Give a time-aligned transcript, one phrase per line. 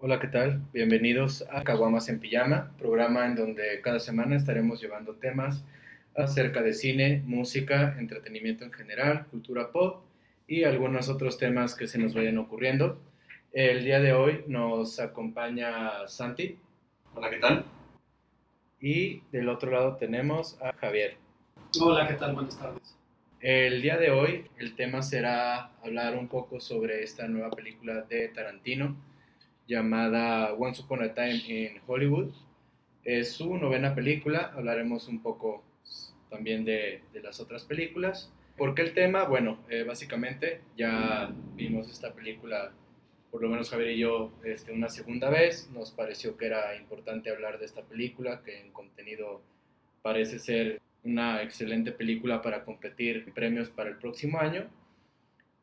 [0.00, 0.62] Hola, ¿qué tal?
[0.72, 5.64] Bienvenidos a Caguamas en Pijama, programa en donde cada semana estaremos llevando temas
[6.14, 10.04] acerca de cine, música, entretenimiento en general, cultura pop
[10.46, 13.00] y algunos otros temas que se nos vayan ocurriendo.
[13.52, 16.58] El día de hoy nos acompaña Santi.
[17.14, 17.64] Hola, ¿qué tal?
[18.80, 21.27] Y del otro lado tenemos a Javier.
[21.80, 22.34] Hola, ¿qué tal?
[22.34, 22.96] Buenas tardes.
[23.40, 28.28] El día de hoy el tema será hablar un poco sobre esta nueva película de
[28.28, 28.96] Tarantino
[29.66, 32.32] llamada Once Upon a Time in Hollywood.
[33.04, 35.62] Es su novena película, hablaremos un poco
[36.30, 38.32] también de, de las otras películas.
[38.56, 39.24] ¿Por qué el tema?
[39.24, 42.72] Bueno, eh, básicamente ya vimos esta película,
[43.30, 45.70] por lo menos Javier y yo, este, una segunda vez.
[45.72, 49.42] Nos pareció que era importante hablar de esta película, que en contenido
[50.02, 54.66] parece ser una excelente película para competir premios para el próximo año.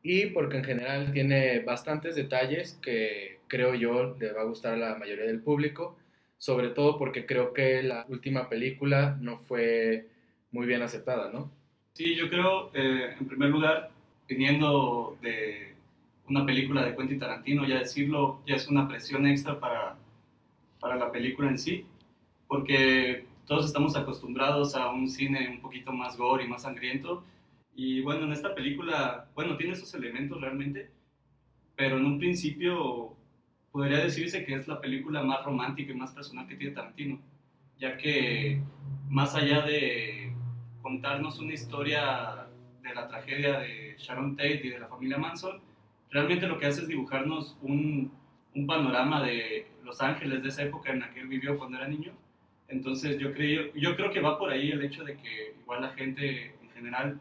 [0.02, 4.76] Y porque en general tiene bastantes detalles que creo yo le va a gustar a
[4.76, 5.96] la mayoría del público,
[6.38, 10.06] sobre todo porque creo que la última película no fue
[10.52, 11.50] muy bien aceptada, ¿no?
[11.92, 13.90] Sí, yo creo, eh, en primer lugar,
[14.28, 15.74] viniendo de
[16.28, 19.96] una película de Quentin Tarantino, ya decirlo, ya es una presión extra para,
[20.80, 21.86] para la película en sí,
[22.48, 27.24] porque todos estamos acostumbrados a un cine un poquito más gore y más sangriento,
[27.74, 30.90] y bueno, en esta película, bueno, tiene esos elementos realmente,
[31.76, 33.14] pero en un principio
[33.70, 37.20] podría decirse que es la película más romántica y más personal que tiene Tarantino,
[37.78, 38.62] ya que
[39.10, 40.32] más allá de
[40.80, 42.46] contarnos una historia
[42.82, 45.60] de la tragedia de Sharon Tate y de la familia Manson,
[46.10, 48.10] realmente lo que hace es dibujarnos un,
[48.54, 51.88] un panorama de Los Ángeles de esa época en la que él vivió cuando era
[51.88, 52.12] niño.
[52.68, 55.90] Entonces yo creo, yo creo que va por ahí el hecho de que igual la
[55.90, 57.20] gente en general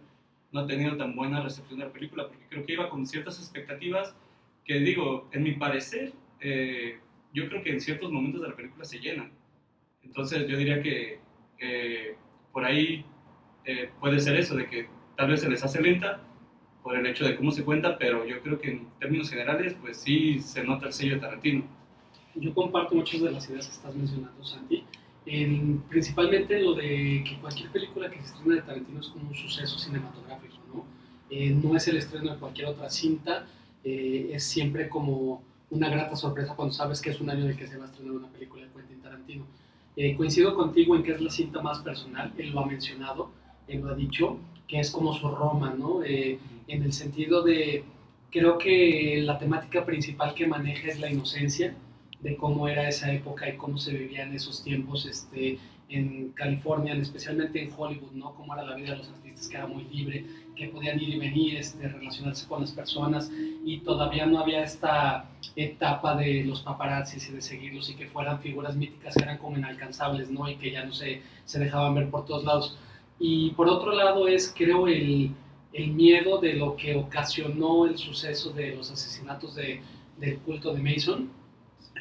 [0.52, 3.40] no ha tenido tan buena recepción de la película, porque creo que iba con ciertas
[3.40, 4.16] expectativas
[4.64, 6.98] que digo, en mi parecer, eh,
[7.34, 9.32] yo creo que en ciertos momentos de la película se llenan.
[10.04, 11.20] Entonces yo diría que
[11.60, 12.16] eh,
[12.52, 13.06] por ahí
[13.66, 16.22] eh, puede ser eso, de que tal vez se les hace lenta
[16.82, 19.98] por el hecho de cómo se cuenta, pero yo creo que en términos generales, pues
[19.98, 21.66] sí se nota el sello de Tarantino.
[22.36, 24.85] Yo comparto muchas de las ideas que estás mencionando, Santi.
[25.90, 29.78] Principalmente lo de que cualquier película que se estrena de Tarantino es como un suceso
[29.80, 30.86] cinematográfico, ¿no?
[31.30, 33.48] Eh, no es el estreno de cualquier otra cinta,
[33.84, 35.42] eh, es siempre como
[35.72, 37.88] una grata sorpresa cuando sabes que es un año en el que se va a
[37.88, 39.46] estrenar una película de Quentin Tarantino.
[40.16, 43.32] coincido contigo en que es la cinta más personal, él lo ha mencionado,
[43.68, 44.38] él lo ha dicho,
[44.68, 46.04] que es como su Roma, ¿no?
[46.04, 47.84] Eh, en el sentido de,
[48.32, 51.76] creo que la temática principal que maneja es la inocencia,
[52.22, 55.60] de cómo era esa época y cómo se vivía en esos tiempos este,
[55.90, 58.34] en California, especialmente en Hollywood, ¿no?
[58.34, 61.20] Cómo era la vida de los artistas, que era muy libre, que podían ir y
[61.20, 63.32] venir, este, relacionarse con las personas
[63.64, 68.40] y todavía no había esta etapa de los paparazzis y de seguirlos y que fueran
[68.40, 70.50] figuras míticas que eran como inalcanzables, ¿no?
[70.50, 72.78] Y que ya no se, se dejaban ver por todos lados.
[73.20, 75.32] Y por otro lado es, creo, el,
[75.74, 79.82] el miedo de lo que ocasionó el suceso de los asesinatos de,
[80.18, 81.30] del culto de Mason,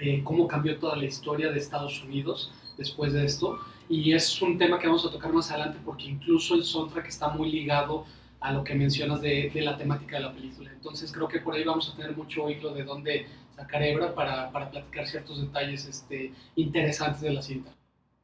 [0.00, 3.58] eh, cómo cambió toda la historia de Estados Unidos después de esto.
[3.88, 7.28] Y es un tema que vamos a tocar más adelante porque incluso el soundtrack está
[7.28, 8.06] muy ligado
[8.40, 10.70] a lo que mencionas de, de, la temática de la película.
[10.72, 14.50] Entonces creo que por ahí vamos a tener mucho hilo de dónde sacar hebra para,
[14.52, 17.70] para platicar ciertos detalles este, interesantes de la cinta.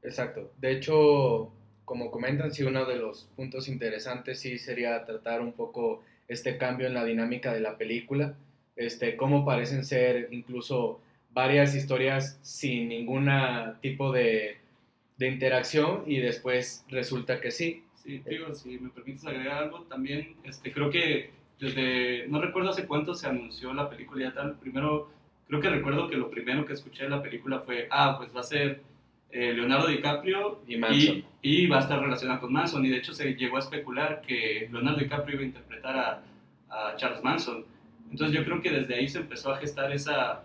[0.03, 0.51] Exacto.
[0.59, 1.51] De hecho,
[1.85, 6.87] como comentan, sí, uno de los puntos interesantes sí sería tratar un poco este cambio
[6.87, 8.35] en la dinámica de la película,
[8.77, 11.01] este, cómo parecen ser incluso
[11.33, 13.31] varias historias sin ningún
[13.81, 14.59] tipo de,
[15.17, 17.85] de, interacción y después resulta que sí.
[17.95, 22.87] Sí, digo, si me permites agregar algo, también este, creo que desde, no recuerdo hace
[22.87, 25.11] cuánto se anunció la película y tal, primero,
[25.47, 28.41] creo que recuerdo que lo primero que escuché de la película fue, ah, pues va
[28.41, 28.83] a ser
[29.31, 31.25] eh, Leonardo DiCaprio y, Manson.
[31.43, 32.85] Y, va a estar relacionado con Manson.
[32.85, 36.23] Y de hecho se llegó a especular que Leonardo DiCaprio iba a interpretar a,
[36.71, 37.65] a Charles Manson.
[38.11, 40.45] Entonces yo creo que desde ahí se empezó a gestar esa,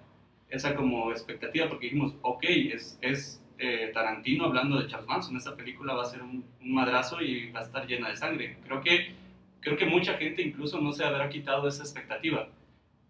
[0.49, 5.55] esa como expectativa porque dijimos, ok, es, es eh, Tarantino hablando de Charles Manson, esta
[5.55, 8.57] película va a ser un, un, madrazo y va a estar llena de sangre.
[8.65, 9.13] Creo que,
[9.61, 12.49] creo que mucha gente incluso no se habrá quitado esa expectativa.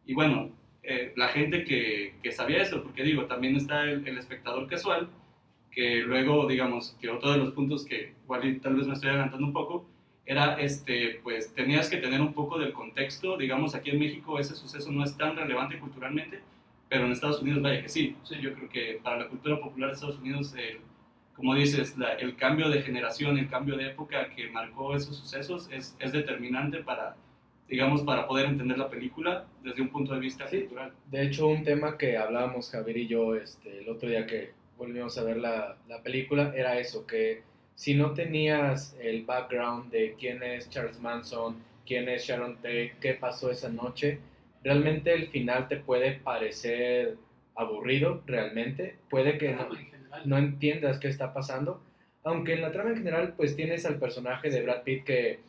[0.06, 0.50] Y bueno,
[0.84, 5.10] eh, la gente que, que, sabía eso, porque digo, también está el, el espectador casual
[5.76, 9.46] que luego, digamos, que otro de los puntos que igual tal vez me estoy adelantando
[9.46, 9.86] un poco,
[10.26, 14.56] era, este, pues tenías que tener un poco del contexto, digamos, aquí en México ese
[14.56, 16.40] suceso no es tan relevante culturalmente,
[16.90, 18.16] pero en Estados Unidos vaya que sí.
[18.42, 20.80] yo creo que para la cultura popular de Estados Unidos el,
[21.36, 25.68] como dices, la- el cambio de generación, el cambio de época que marcó esos sucesos
[25.72, 27.16] es, es determinante para,
[27.68, 30.60] digamos, para poder entender la película desde un punto de vista Sí.
[30.62, 30.94] cultural.
[31.12, 35.18] De hecho, un tema que hablábamos Javier y yo este, el otro día que volvimos
[35.18, 37.44] a ver la, la película era eso, que
[37.76, 43.14] si no tenías el background de quién es Charles Manson, quién es Sharon Tate, qué
[43.16, 44.20] pasó esa noche,
[44.66, 47.18] realmente el final te puede parecer
[47.56, 48.96] aburrido, realmente.
[49.10, 49.56] Puede que
[50.26, 51.82] no, entiendas qué está pasando.
[52.24, 55.40] Aunque en la trama en general, pues tienes al personaje de Brad Pitt que,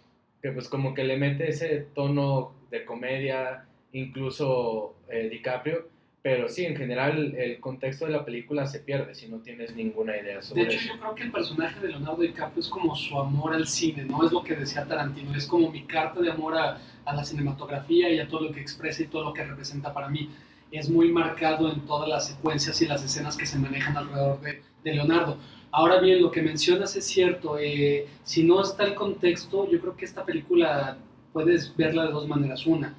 [0.43, 5.89] que pues como que le mete ese tono de comedia, incluso eh, DiCaprio.
[6.29, 10.17] Pero sí, en general el contexto de la película se pierde si no tienes ninguna
[10.17, 10.89] idea De sobre hecho, eso.
[10.89, 14.27] yo creo que el personaje de Leonardo DiCaprio es como su amor al cine, ¿no?
[14.27, 18.11] Es lo que decía Tarantino, es como mi carta de amor a, a la cinematografía
[18.11, 20.29] y a todo lo que expresa y todo lo que representa para mí.
[20.73, 24.63] Es muy marcado en todas las secuencias y las escenas que se manejan alrededor de,
[24.83, 25.39] de Leonardo.
[25.71, 27.57] Ahora bien, lo que mencionas es cierto.
[27.61, 30.97] eh, si no está el contexto, yo creo que esta película
[31.33, 32.67] puedes verla de dos maneras.
[32.67, 32.97] Una,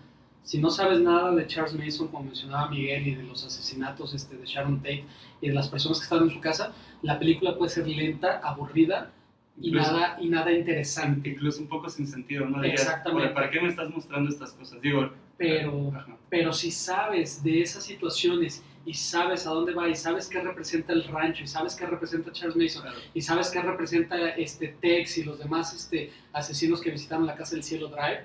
[0.48, 4.38] si no sabes nada de Charles Mason, como mencionaba Miguel, y de los asesinatos este,
[4.38, 5.04] de Sharon Tate
[5.42, 6.72] y de las personas que estaban en su casa,
[7.02, 9.12] la película puede ser lenta, aburrida
[9.60, 11.30] y, Incluso- nada, y nada interesante.
[11.32, 12.64] Incluso un poco sin sentido, ¿no?
[12.64, 13.26] Exactamente.
[13.26, 14.80] "Oye, ¿Para qué me estás mostrando estas cosas?
[14.82, 16.16] Digo, Pero, ajá.
[16.30, 20.94] pero si sabes de esas situaciones y sabes a dónde va y sabes qué representa
[20.94, 22.98] el rancho y sabes qué representa Charles Mason Claro.
[23.14, 27.56] y sabes qué representa este Tex y los demás este, asesinos que visitaron la Casa
[27.56, 28.24] del Cielo Drive,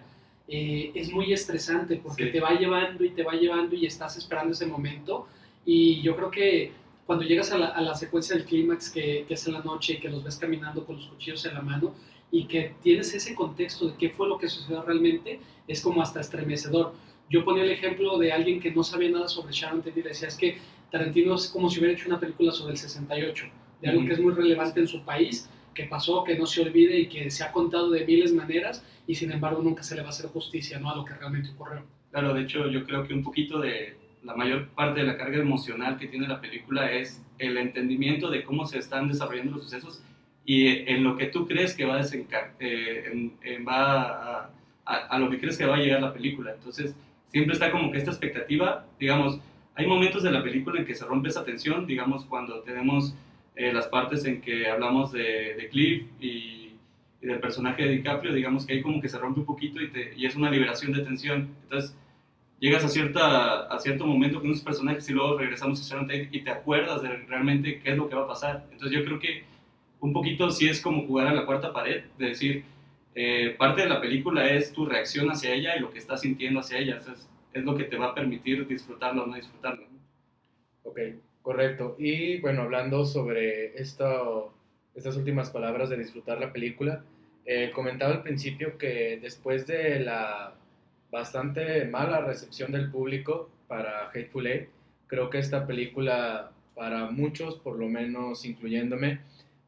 [0.49, 2.33] eh, es muy estresante porque Sí.
[2.33, 5.27] te va llevando y te va llevando y estás esperando ese momento.
[5.65, 6.73] Y yo creo que
[7.06, 9.94] cuando llegas a la, a la secuencia del clímax, que, que es en la noche
[9.94, 11.94] y que los ves caminando con los cuchillos en la mano
[12.31, 16.21] y que tienes ese contexto de qué fue lo que sucedió realmente, es como hasta
[16.21, 16.94] estremecedor.
[17.29, 20.09] Yo ponía el ejemplo de alguien que no sabía nada sobre Sharon Tate y le
[20.11, 20.59] decía, es que
[20.91, 23.47] Tarantino es como si hubiera hecho una película sobre el 68,
[23.81, 26.98] de algo que es muy relevante en su país, que pasó, que no se olvide
[26.98, 30.02] y que se ha contado de miles de maneras y sin embargo nunca se le
[30.02, 30.90] va a hacer justicia ¿no?
[30.90, 31.82] a lo que realmente ocurrió.
[32.10, 35.38] Claro, de hecho yo creo que un poquito de la mayor parte de la carga
[35.38, 40.02] emocional que tiene la película es el entendimiento de cómo se están desarrollando los sucesos
[40.44, 44.50] y en lo que tú crees que va a desencar, eh, en- en va a,
[44.84, 46.52] a- a lo que crees que va a llegar la película.
[46.52, 46.94] Entonces
[47.30, 49.40] siempre está como que esta expectativa, digamos,
[49.74, 53.14] hay momentos de la película en que se rompe esa tensión, digamos cuando tenemos
[53.56, 56.72] eh, las partes en que hablamos de, de Cliff y,
[57.20, 59.90] y del personaje de DiCaprio, digamos que ahí como que se rompe un poquito y,
[59.90, 61.50] te- y es una liberación de tensión.
[61.64, 61.96] Entonces
[62.60, 66.28] llegas a, cierta, a cierto momento con unos personajes y luego regresamos a Sharon Tate
[66.32, 68.66] y te acuerdas de realmente qué es lo que va a pasar.
[68.72, 69.44] Entonces yo creo que
[70.00, 72.64] un poquito sí es como jugar a la cuarta pared, de decir,
[73.14, 76.60] eh, parte de la película es tu reacción hacia ella y lo que estás sintiendo
[76.60, 76.98] hacia ella.
[76.98, 79.87] Entonces, es lo que te va a permitir disfrutarlo o no disfrutarlo.
[80.84, 80.98] Ok,
[81.43, 81.97] correcto.
[81.99, 84.53] Y bueno, hablando sobre esto,
[84.94, 87.05] estas últimas palabras de disfrutar la película,
[87.44, 90.55] eh, comentaba al principio que después de la
[91.11, 94.69] bastante mala recepción del público para Hateful Eight,
[95.06, 99.21] creo que esta película, para muchos, por lo menos incluyéndome,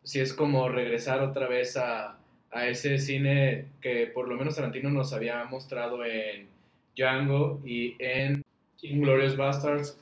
[0.02, 2.18] sí es como regresar otra vez a,
[2.50, 6.48] a ese cine que por lo menos Tarantino nos había mostrado en
[6.96, 8.42] Django y en
[8.92, 9.98] Glorious Bastards.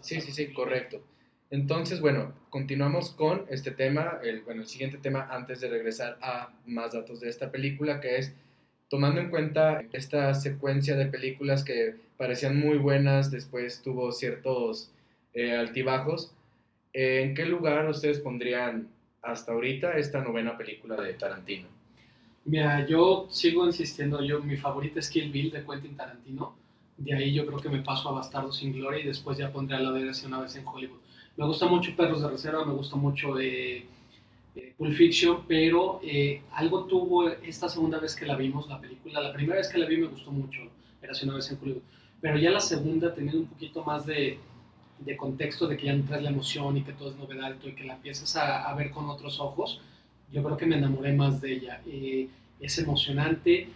[0.00, 1.00] Sí, sí, sí, correcto.
[1.50, 6.50] Entonces, bueno, continuamos con este tema, el, bueno, el siguiente tema antes de regresar a
[6.66, 8.34] más datos de esta película, que es
[8.90, 14.90] tomando en cuenta esta secuencia de películas que parecían muy buenas, después tuvo ciertos
[15.34, 16.32] eh, altibajos.
[16.92, 18.88] eh, ¿En qué lugar ustedes pondrían
[19.22, 21.68] hasta ahorita esta novena película de Tarantino?
[22.44, 26.56] Mira, yo sigo insistiendo, yo mi favorita es Kill Bill de Quentin Tarantino.
[26.98, 29.76] De ahí yo creo que me paso a Bastardo sin Gloria y después ya pondré
[29.76, 30.98] a la vez una vez en Hollywood.
[31.36, 33.86] Me gusta mucho Perros de Reserva, me gusta mucho eh,
[34.56, 34.74] eh,
[35.46, 39.20] pero eh, algo tuvo esta segunda vez que la vimos, la película.
[39.20, 40.62] La primera vez que la vi me gustó mucho,
[41.00, 41.82] era una vez en Hollywood.
[42.20, 44.38] Pero ya la segunda, teniendo un poquito más de,
[44.98, 47.84] de contexto de que ya no la emoción y que todo es novedad y que
[47.84, 49.80] la empiezas a, a ver con otros ojos,
[50.32, 51.80] yo creo que me enamoré más de ella.
[51.86, 52.28] Eh,
[52.60, 53.68] es emocionante,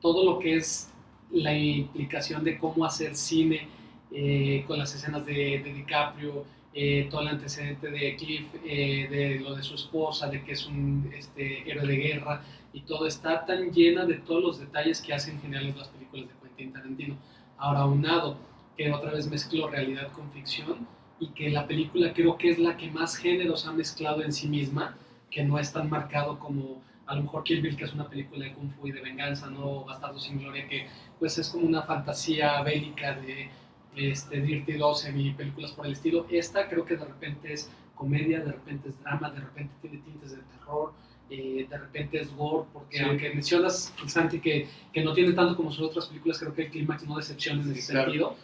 [0.00, 0.91] todo lo que es
[1.32, 3.68] la implicación de cómo hacer cine
[4.10, 9.40] eh, con las escenas de, de DiCaprio, eh, todo el antecedente de Cliff, eh, de
[9.40, 13.44] lo de su esposa, de que es un este, héroe de guerra, y todo está
[13.44, 17.16] tan llena de todos los detalles que hacen geniales las películas de Quentin Tarantino.
[17.58, 18.38] Ahora, aunado,
[18.76, 20.86] que otra vez mezcló realidad con ficción,
[21.20, 24.48] y que la película creo que es la que más géneros ha mezclado en sí
[24.48, 24.96] misma,
[25.30, 26.82] que no es tan marcado como
[27.12, 29.48] a lo mejor Kill Bill, que es una película de Kung Fu y de venganza,
[29.50, 30.86] no Bastardo sin Gloria, que
[31.18, 33.50] pues es como una fantasía bélica de
[33.96, 36.26] este, Dirty Dozen y películas por el estilo.
[36.30, 40.30] Esta creo que de repente es comedia, de repente es drama, de repente tiene tintes
[40.32, 40.92] de terror,
[41.30, 43.04] eh, de repente es gore, porque Sí.
[43.04, 46.70] aunque mencionas, Santi, que, que no tiene tanto como sus otras películas, creo que el
[46.70, 48.06] clímax no decepciona en Sí, ese claro.
[48.10, 48.36] sentido.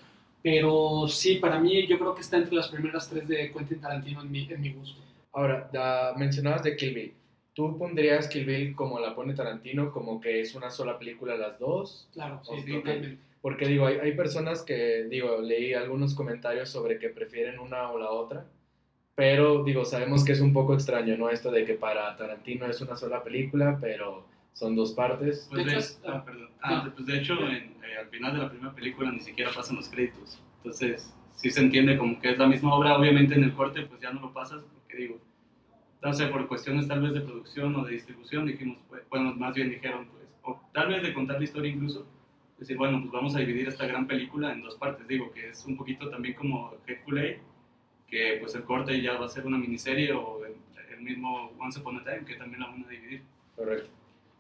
[0.43, 4.23] Pero sí, para mí yo creo que está entre las primeras tres de Quentin Tarantino
[4.23, 5.01] en mi, en mi gusto.
[5.33, 5.69] Ahora,
[6.17, 7.15] mencionabas de Kill Bill.
[7.59, 11.59] ¿Tú pondrías Kill Bill como la pone Tarantino, como que es una sola película las
[11.59, 12.09] dos?
[12.13, 12.85] Claro, sí, Ok.
[12.85, 13.19] totalmente.
[13.43, 17.99] Porque digo, hay, hay personas que, digo, leí algunos comentarios sobre que prefieren una o
[17.99, 18.47] la otra,
[19.17, 21.31] pero digo, sabemos que es un poco extraño, ¿no?
[21.31, 25.49] Esto de que para Tarantino es una sola película, pero son dos partes.
[25.51, 26.51] Pues De de, hecho, ah, perdón.
[26.63, 26.95] Ah, no.
[26.95, 29.89] pues de hecho, en- eh, al final de la primera película ni siquiera pasan los
[29.89, 30.41] créditos.
[30.59, 32.97] Entonces, sí se entiende como que es la misma obra.
[32.97, 35.19] Obviamente en el corte, pues ya no lo pasas, porque digo,
[36.03, 39.55] no sé, por cuestiones tal vez de producción o de distribución, dijimos, pues, bueno, más
[39.55, 42.07] bien dijeron, pues, o tal vez de contar la historia incluso,
[42.59, 45.07] decir, bueno, pues vamos a dividir esta gran película en dos partes.
[45.07, 47.39] Digo, que es un poquito también como Hateful Eight,
[48.09, 50.55] que pues el corte ya va a ser una miniserie o el,
[50.95, 53.23] el mismo Once Upon a Time, que también la van a dividir.
[53.55, 53.91] Correcto.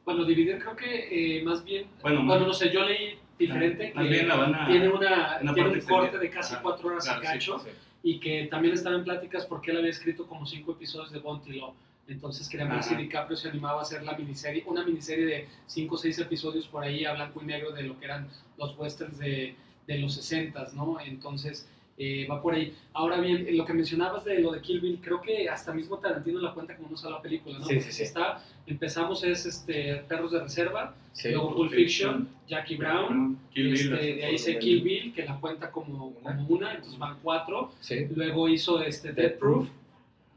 [0.04, 3.92] Bueno, dividir creo que eh, más bien, Bueno, bueno, más- no sé, yo leí diferente,
[3.94, 4.66] Más que bien la van a...
[4.66, 6.18] tiene, una, una tiene un corte extendida.
[6.18, 7.68] de casi Ajá, cuatro horas claro, y sí, cacho, Sí.
[8.02, 11.54] Y que también estaba en pláticas porque él había escrito como cinco episodios de Bounty
[11.54, 11.74] Law.
[12.06, 12.94] Entonces querían ver si.
[12.94, 16.82] DiCaprio se animaba a hacer la miniserie, una miniserie de cinco o seis episodios por
[16.82, 19.54] ahí a blanco y negro de lo que eran los westerns de,
[19.86, 20.98] de los 60 ¿no?
[21.00, 22.72] Entonces eh, va por ahí.
[22.92, 26.38] Ahora bien, lo que mencionabas de lo de Kill Bill, creo que hasta mismo Tarantino
[26.40, 27.64] la cuenta como una sola película, ¿no?
[27.64, 28.02] Sí, sí, Porque sí.
[28.04, 31.30] Está, empezamos es este, Perros de Reserva, Sí.
[31.30, 34.60] luego Pulp Pulp Fiction, Fiction, Jackie Brown, Kill Bill, este, de ahí se Bill.
[34.60, 36.36] Kill Bill, que la cuenta como Una.
[36.36, 37.72] como una, entonces van cuatro.
[37.80, 38.06] Sí.
[38.14, 39.68] Luego hizo este, Death Death Proof,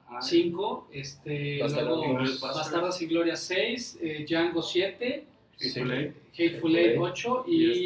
[0.09, 0.87] ah, 5.
[0.91, 3.99] Este, luego Bastardas y Gloria 6.
[4.01, 5.25] eh, Django 7.
[5.63, 6.15] Hateful Eight.
[6.33, 7.45] Hateful Eight 8.
[7.47, 7.85] Y.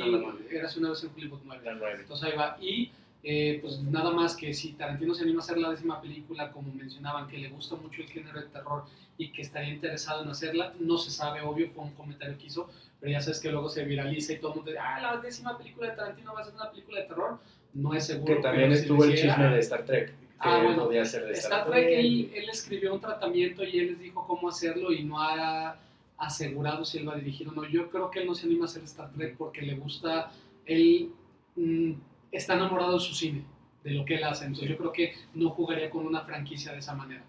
[0.50, 1.62] Eras una vez en Hollywood 9.
[1.65, 1.98] La nueve.
[2.00, 2.58] Entonces ahí va.
[2.62, 2.89] Y
[3.27, 6.72] eh, pues nada más que si Tarantino se anima a hacer la décima película, como
[6.72, 8.84] mencionaban, que le gusta mucho el género de terror
[9.17, 12.70] y que estaría interesado en hacerla, no se sabe, obvio, fue un comentario que hizo,
[13.00, 15.58] pero ya sabes que luego se viraliza y todo el mundo dice, ah, la décima
[15.58, 17.39] película de Tarantino va a ser una película de terror.
[17.74, 18.36] No es seguro.
[18.36, 20.08] Que también pero si estuvo el chisme de Star Trek.
[20.10, 20.86] Que Ah, bueno.
[20.86, 24.25] podía ser de Star, Star Trek, él, él escribió un tratamiento y él les dijo
[24.27, 25.77] cómo hacerlo y no ha
[26.17, 27.65] asegurado si él va a dirigir o no.
[27.65, 30.32] Yo creo que él no se anima a hacer Star Trek porque le gusta,
[30.65, 31.10] él
[31.55, 31.91] mm,
[32.38, 33.44] está enamorado de su cine,
[33.84, 34.46] de lo que él hace.
[34.46, 37.24] Entonces yo creo que no jugaría con una franquicia de esa manera.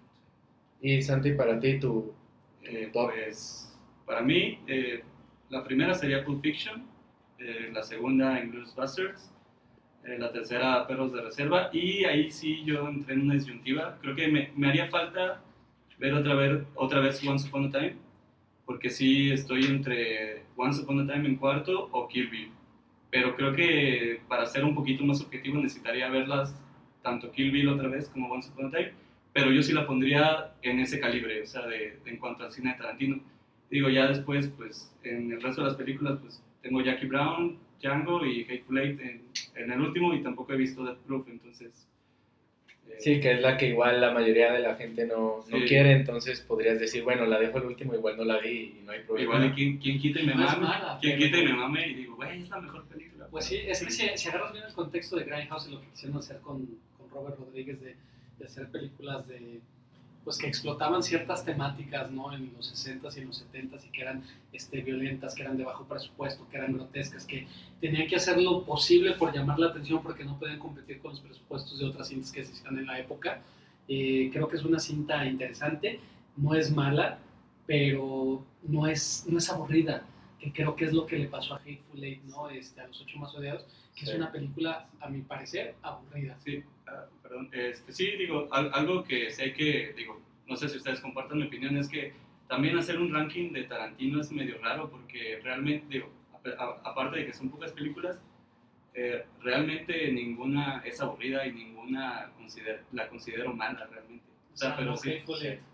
[0.80, 2.12] Y Santi, para ti, tu,
[2.62, 3.10] Eh, Top.
[3.12, 3.72] pues,
[4.04, 5.02] para mí, eh,
[5.50, 6.84] la primera sería Pulp Fiction,
[7.38, 9.30] eh, la segunda Inglourious Basterds,
[10.04, 13.98] eh, la tercera Perros de Reserva, y ahí sí yo entré en una disyuntiva.
[14.00, 15.42] Creo que me, me haría falta
[15.98, 17.96] ver otra vez, otra vez Once Upon a Time,
[18.64, 22.50] porque sí estoy entre Once Upon a Time en cuarto o Kill Bill.
[23.16, 26.54] Pero creo que para ser un poquito más objetivo necesitaría verlas
[27.02, 28.92] tanto Kill Bill otra vez como Once Upon a Time,
[29.32, 32.52] pero yo sí la pondría en ese calibre, o sea, de, de- en cuanto al
[32.52, 33.20] cine de Tarantino.
[33.70, 38.26] Digo, ya después, pues, en el resto de las películas, pues, tengo Jackie Brown, Django
[38.26, 39.22] y Hateful Eight en,
[39.54, 41.88] en el último y tampoco he visto Death Proof, entonces...
[42.98, 45.64] Sí, que es la que igual la mayoría de la gente no, no Sí.
[45.66, 48.92] quiere, entonces podrías decir, bueno, la dejo el último, igual no la vi y no
[48.92, 49.34] hay problema.
[49.36, 51.94] Igual y quien, quien quita y me mame, mala, pero- quita y me mame y
[51.94, 53.26] digo, güey, es la mejor película.
[53.30, 55.88] Pues sí, es que si, si agarras bien el contexto de Grindhouse y lo que
[55.88, 56.66] quisieron hacer con,
[56.96, 57.96] con Robert Rodríguez de,
[58.38, 59.60] de hacer películas de
[60.26, 62.32] pues que explotaban ciertas temáticas ¿no?
[62.32, 65.62] en los 60s y en los 70s y que eran este, violentas, que eran de
[65.62, 67.46] bajo presupuesto, que eran grotescas, que
[67.80, 71.20] tenían que hacer lo posible por llamar la atención porque no podían competir con los
[71.20, 73.40] presupuestos de otras cintas que se hacían en la época.
[73.86, 76.00] Eh, creo que es una cinta interesante,
[76.36, 77.20] no es mala,
[77.64, 80.02] pero no es, no es aburrida,
[80.52, 82.48] que creo que es lo que le pasó a Hateful Eight, ¿no?
[82.48, 84.10] Este, a los ocho más odiados, que Sí.
[84.12, 86.38] es una película, a mi parecer, aburrida.
[86.40, 87.48] Sí, ah, perdón.
[87.52, 91.44] Este, sí, digo, al- algo que hay que, digo, no sé si ustedes compartan mi
[91.46, 92.12] opinión, es que
[92.48, 97.18] también hacer un ranking de Tarantino es medio raro porque realmente, digo, a- a- aparte
[97.18, 98.20] de que son pocas películas,
[98.94, 104.24] eh, realmente ninguna es aburrida y ninguna consider- la considero mala realmente.
[104.56, 105.18] O sea, pero sí.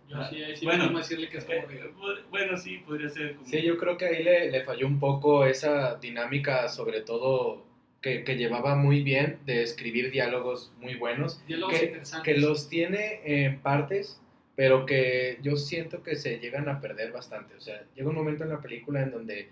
[0.08, 1.90] Yo Ah, sí, ahí sí bueno, me decirle que es Eh,
[2.30, 3.48] bueno, sí, podría ser como...
[3.48, 7.64] Sí, yo creo que ahí le, le falló un poco esa dinámica, sobre todo
[8.02, 12.34] que, que llevaba muy bien de escribir diálogos muy buenos, Diálogos que, interesantes.
[12.34, 14.20] que los tiene en partes,
[14.56, 17.54] pero que yo siento que se llegan a perder bastante.
[17.54, 19.48] O sea, llega un momento en la película en donde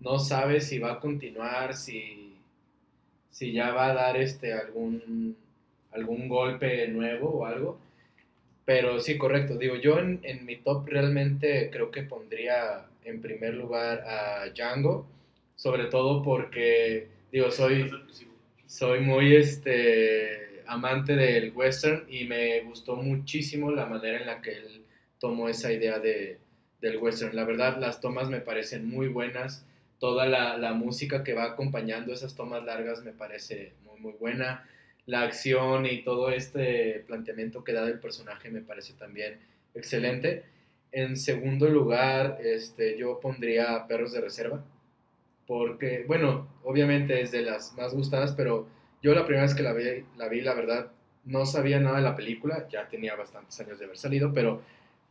[0.00, 2.34] no sabes si va a continuar, si,
[3.30, 5.36] si ya va a dar este algún,
[5.92, 7.78] algún golpe nuevo o algo.
[8.64, 9.56] Pero sí, correcto.
[9.56, 15.06] Digo, yo en, en mi top realmente creo que pondría en primer lugar a Django,
[15.56, 17.90] sobre todo porque, digo, soy,
[18.66, 24.52] soy muy este amante del western y me gustó muchísimo la manera en la que
[24.52, 24.84] él
[25.18, 26.38] tomó esa idea de,
[26.80, 27.34] del western.
[27.34, 29.66] La verdad, las tomas me parecen muy buenas.
[29.98, 34.68] Toda la, la música que va acompañando esas tomas largas me parece muy, muy buena.
[35.06, 39.40] La acción y todo este planteamiento que da del personaje me parece también
[39.74, 40.44] excelente.
[40.92, 44.64] En segundo lugar, este, yo pondría Perros de Reserva,
[45.46, 48.68] porque, bueno, obviamente es de las más gustadas, pero
[49.02, 50.92] yo la primera vez que la vi, la, vi, la verdad,
[51.24, 54.62] no sabía nada de la película, ya tenía bastantes años de haber salido, pero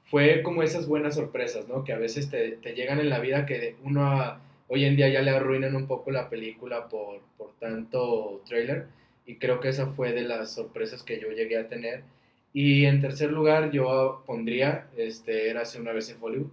[0.05, 1.83] fue como esas buenas sorpresas, ¿no?
[1.83, 5.21] Que a veces te, te llegan en la vida que uno hoy en día ya
[5.21, 8.87] le arruinan un poco la película por, por tanto trailer,
[9.31, 12.03] y creo que esa fue de las sorpresas que yo llegué a tener
[12.53, 16.51] y en tercer lugar, yo pondría este, Érase una vez en Hollywood.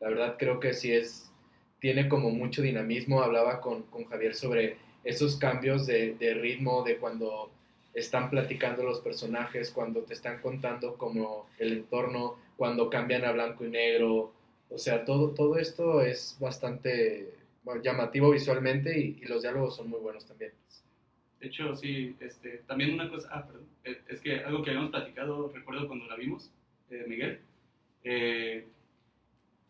[0.00, 1.30] La verdad creo que sí es,
[1.78, 3.22] tiene como mucho dinamismo.
[3.22, 7.50] Hablaba con, con Javier sobre esos cambios de, de, ritmo, de cuando
[7.94, 13.64] están platicando los personajes, cuando te están contando como el entorno, cuando cambian a blanco
[13.64, 14.32] y negro.
[14.68, 17.34] O sea, todo, todo esto es bastante
[17.82, 20.52] llamativo visualmente y, y los diálogos son muy buenos también.
[21.40, 24.90] De hecho, sí, este, también una cosa, ah, perdón, eh, es que algo que habíamos
[24.90, 26.50] platicado, recuerdo cuando la vimos,
[26.90, 27.40] eh, Miguel,
[28.04, 28.66] eh,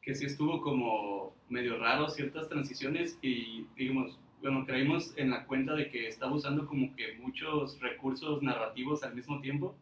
[0.01, 5.75] que sí estuvo como medio raro ciertas transiciones y, digamos, bueno, creímos en la cuenta
[5.75, 9.77] de que estaba usando como que muchos recursos narrativos al mismo tiempo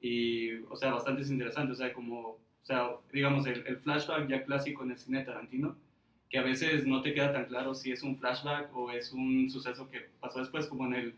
[0.00, 4.44] y, o sea, bastante interesante, o sea, como, o sea, digamos, el, el flashback ya
[4.44, 5.76] clásico en el cine Tarantino,
[6.28, 9.48] que a veces no te queda tan claro si es un flashback o es un
[9.48, 11.14] suceso que pasó después, como en, el,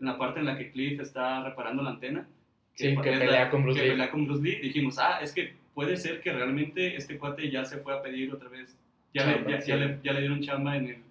[0.00, 2.28] en la parte en la que Cliff está reparando la antena.
[2.74, 3.90] Que, sí, que pelea, con Bruce que Lee.
[3.92, 4.60] pelea con Bruce Lee.
[4.60, 8.32] Dijimos, ah, es que puede ser que realmente este cuate ya se fue a pedir
[8.32, 8.76] otra vez,
[9.14, 9.68] ya, chamba, le, ya, sí.
[9.68, 11.02] ya, le, ya, le, dieron chamba en el,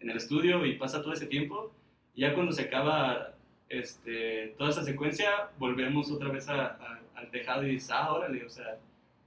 [0.00, 1.72] en el estudio y pasa todo ese tiempo.
[2.14, 3.34] Y ya cuando se acaba
[3.68, 8.44] este, toda esa secuencia, volvemos otra vez a, a, al tejado y dices, ah, órale,
[8.44, 8.78] o sea,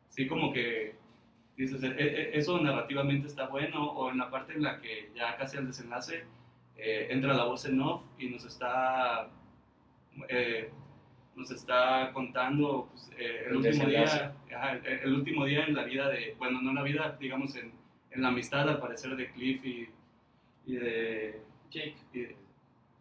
[0.09, 0.95] sí como que
[1.62, 5.38] dices, e, e, eso narrativamente está bueno, o en la parte en la que ya
[5.38, 6.25] casi al desenlace
[6.75, 9.30] eh, entra la voz en off y nos está,
[10.28, 10.71] eh,
[11.36, 15.76] nos está contando pues, eh, el, el, último día, ajá, el, el, último día en
[15.76, 17.71] la vida de, bueno, no en la vida, digamos en,
[18.12, 19.89] en la amistad al parecer de Cliff y,
[20.65, 21.95] y de Jake.
[22.13, 22.36] Y de,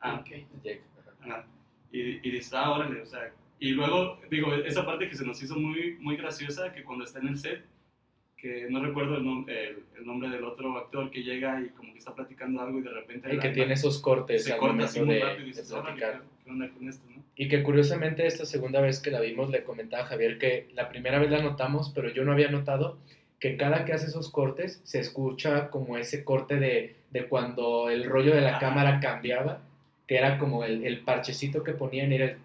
[0.01, 0.47] ah, okay.
[0.63, 0.83] Jake.
[1.23, 1.45] Ajá.
[1.93, 5.43] Y, y dices, ah, órale, o sea, y luego, digo, esa parte que se nos
[5.43, 7.63] hizo muy, muy graciosa, que cuando está en el set,
[8.41, 11.93] que no recuerdo el, nom el, el, nombre del otro actor que llega y como
[11.93, 13.35] que está platicando algo y de repente...
[13.35, 16.01] Y que tiene esos cortes se corta así muy rápido y dices, ¿qué,
[16.45, 17.05] ¿qué, onda con esto?
[17.11, 17.23] ¿no?
[17.37, 20.89] Y que curiosamente esta segunda vez que la vimos le comentaba a Javier que la
[20.89, 22.99] primera vez la notamos, pero yo no había notado
[23.39, 28.05] que cada que hace esos cortes se escucha como ese corte de, de cuando el
[28.05, 28.61] rollo de la ah.
[28.61, 29.63] cámara cambiaba,
[30.07, 32.37] que era como el, el parchecito que ponían, era el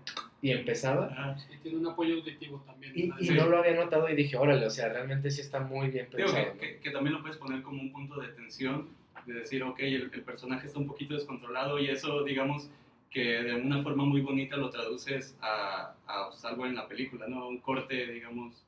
[0.46, 1.10] y empezaba.
[1.18, 2.94] Ah, sí, tiene un apoyo auditivo también.
[2.96, 3.34] Y, y sí.
[3.34, 6.40] no lo había notado y dije, órale, o sea, realmente sí está muy bien pensado.
[6.40, 6.60] Digo que, ¿no?
[6.60, 8.90] que, que, también lo puedes poner como un punto de tensión,
[9.26, 12.70] de decir, ok, el, el, personaje está un poquito descontrolado y eso, digamos,
[13.10, 17.26] que de una forma muy bonita lo traduces a, a pues, algo en la película,
[17.28, 17.48] ¿no?
[17.48, 18.64] Un corte, digamos,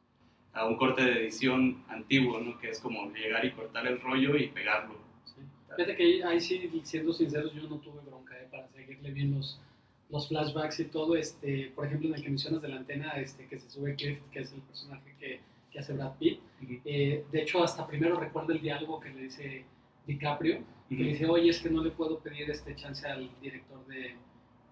[0.53, 2.57] a un corte de edición antiguo, ¿no?
[2.57, 4.95] Que es como llegar y cortar el rollo y pegarlo.
[5.25, 5.41] Sí.
[5.75, 8.47] Fíjate que ahí sí, siendo sinceros, yo no tuve bronca ¿eh?
[8.49, 9.61] para seguirle bien los
[10.09, 13.45] los flashbacks y todo, este, por ejemplo, en el que mencionas de la antena, este,
[13.47, 15.41] que se sube Cliff, que es el personaje que,
[15.71, 16.39] que hace Brad Pitt.
[16.39, 16.81] Uh -huh.
[16.85, 19.65] eh, de hecho, hasta primero recuerda el diálogo que le dice
[20.05, 20.97] DiCaprio, uh -huh.
[20.97, 24.15] que le dice, oye, es que no le puedo pedir este chance al director de,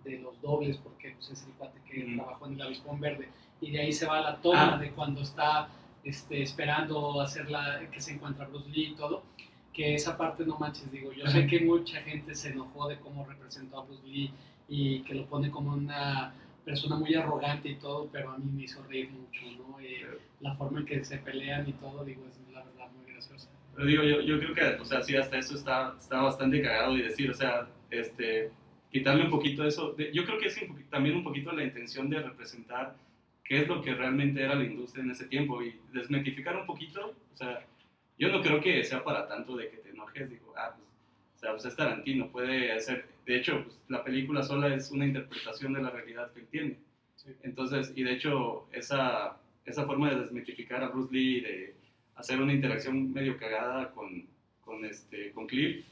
[0.06, 2.15] de los dobles, porque pues, es el cuate que uh -huh.
[2.15, 3.28] trabajó en el Avispón Verde.
[3.60, 4.78] Y de ahí se va la toma ah.
[4.78, 5.67] de cuando está
[6.04, 9.24] este, esperando hacer la, que se encuentra Bruce Lee y todo
[9.76, 13.26] que esa parte no manches, digo, yo sé que mucha gente se enojó de cómo
[13.26, 14.32] representó a Bruce Lee
[14.67, 18.63] y que lo pone como una persona muy arrogante y todo, pero a mí me
[18.63, 19.80] hizo reír mucho, ¿no?
[19.80, 23.49] Eh, la forma en que se pelean y todo, digo, es la verdad muy graciosa.
[23.75, 26.97] Pero digo, yo, yo creo que, o sea, sí, hasta eso está, está bastante cagado
[26.97, 28.51] y decir, o sea, este,
[28.91, 32.10] quitarle un poquito eso, de, yo creo que es un, también un poquito la intención
[32.10, 32.95] de representar
[33.43, 37.13] qué es lo que realmente era la industria en ese tiempo y desmitificar un poquito,
[37.32, 37.63] o sea,
[38.17, 40.88] yo no creo que sea para tanto de que te enojes, digo, ah, pues,
[41.36, 45.06] o sea, pues es Tarantino, puede hacer de hecho, pues, la película sola es una
[45.06, 46.78] interpretación de la realidad que él tiene.
[47.16, 47.32] Sí.
[47.44, 51.76] Entonces, y de hecho, esa, esa forma de desmitificar a Bruce Lee, de
[52.16, 54.28] hacer una interacción medio cagada con,
[54.62, 55.86] con, este, con Cliff,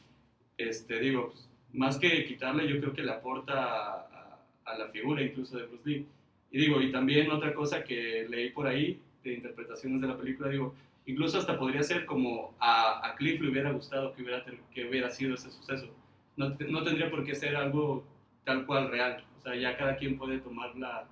[0.57, 5.23] este, digo, pues, más que quitarle, yo creo que le aporta a, a, la figura
[5.23, 6.05] incluso de Bruce Lee.
[6.51, 10.49] Y digo, y también otra cosa que leí por ahí, de interpretaciones de la película,
[10.49, 10.75] digo,
[11.07, 15.09] incluso hasta podría ser como a, a Cliff le hubiera gustado que hubiera, que hubiera
[15.09, 15.89] sido ese suceso
[16.37, 18.03] no, no, tendría por qué ser algo
[18.43, 19.23] tal cual real.
[19.37, 21.05] O sea, ya cada quien puede tomar la,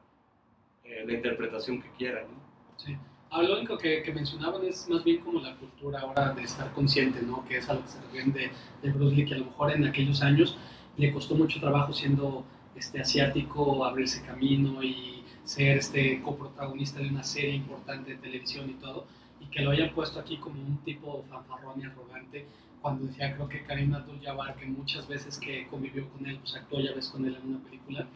[0.83, 2.39] eh, la interpretación que quiera, ¿no?
[2.77, 2.95] Sí.
[3.29, 6.71] Ah, lo único que, que, mencionaban es más bien como la cultura ahora de estar
[6.73, 7.45] consciente, ¿no?
[7.47, 9.85] Que es algo que se refieren de, de Bruce Lee, que a lo mejor en
[9.85, 10.57] aquellos años
[10.97, 12.43] le costó mucho trabajo siendo
[12.75, 18.73] este, asiático abrirse camino y ser este coprotagonista de una serie importante de televisión y
[18.73, 19.05] todo,
[19.39, 22.45] y que lo hayan puesto aquí como un tipo fanfarrón y arrogante,
[22.81, 26.79] cuando decía creo que Karim Abdul-Jabbar, que muchas veces que convivió con él, pues actuó
[26.79, 28.07] ya ves con él en una película,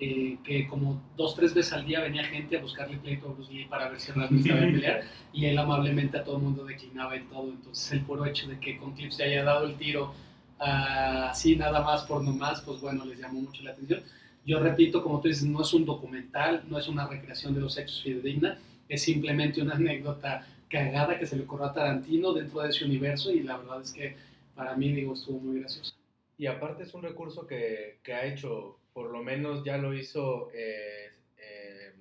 [0.00, 3.52] eh, que como dos, tres veces al día venía gente a buscarle pleito a Bruce
[3.52, 7.16] Lee para ver si realmente sabía pelear, y él amablemente a todo el mundo declinaba
[7.16, 10.14] y todo, entonces el puro hecho de que con Cliff se haya dado el tiro
[10.58, 14.02] así nada más por nomás, pues bueno, les llamó mucho la atención.
[14.46, 17.78] Yo repito, como tú dices, no es un documental, no es una recreación de los
[17.78, 18.58] hechos fidedigna,
[18.88, 23.30] es simplemente una anécdota cagada que se le ocurrió a Tarantino dentro de ese universo
[23.30, 24.16] y la verdad es que
[24.54, 25.94] para mí, digo, estuvo muy graciosa.
[26.38, 30.50] Y aparte es un recurso que, que ha hecho, por lo menos ya lo hizo
[30.54, 31.92] eh, eh,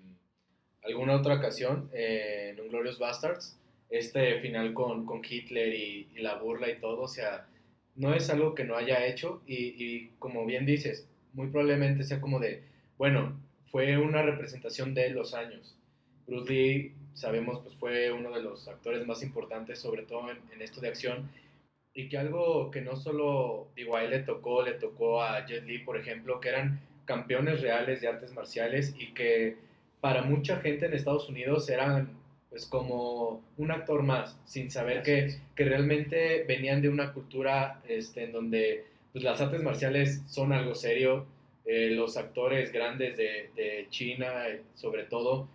[0.83, 3.57] alguna otra ocasión eh, en Glorious Bastards,
[3.89, 7.47] este final con, con Hitler y, y, la burla y todo, o sea,
[7.95, 12.19] no es algo que no haya hecho y, y como bien dices, muy probablemente sea
[12.19, 12.63] como de,
[12.97, 13.39] bueno,
[13.71, 15.75] fue una representación de los años.
[16.27, 20.61] Bruce Lee, sabemos, pues fue uno de los actores más importantes, sobre todo en, en,
[20.61, 21.29] esto de acción,
[21.93, 25.63] y que algo que no solo, digo, a él le tocó, le tocó a Jet
[25.65, 29.57] Li, por ejemplo, que eran campeones reales de artes marciales y que
[30.01, 32.09] para mucha gente en Estados Unidos eran
[32.49, 38.25] pues como un actor más, sin saber que, que, realmente venían de una cultura este,
[38.25, 41.25] en donde pues, las artes marciales son algo serio,
[41.65, 44.45] eh, los actores grandes de, de, China,
[44.75, 45.47] sobre todo,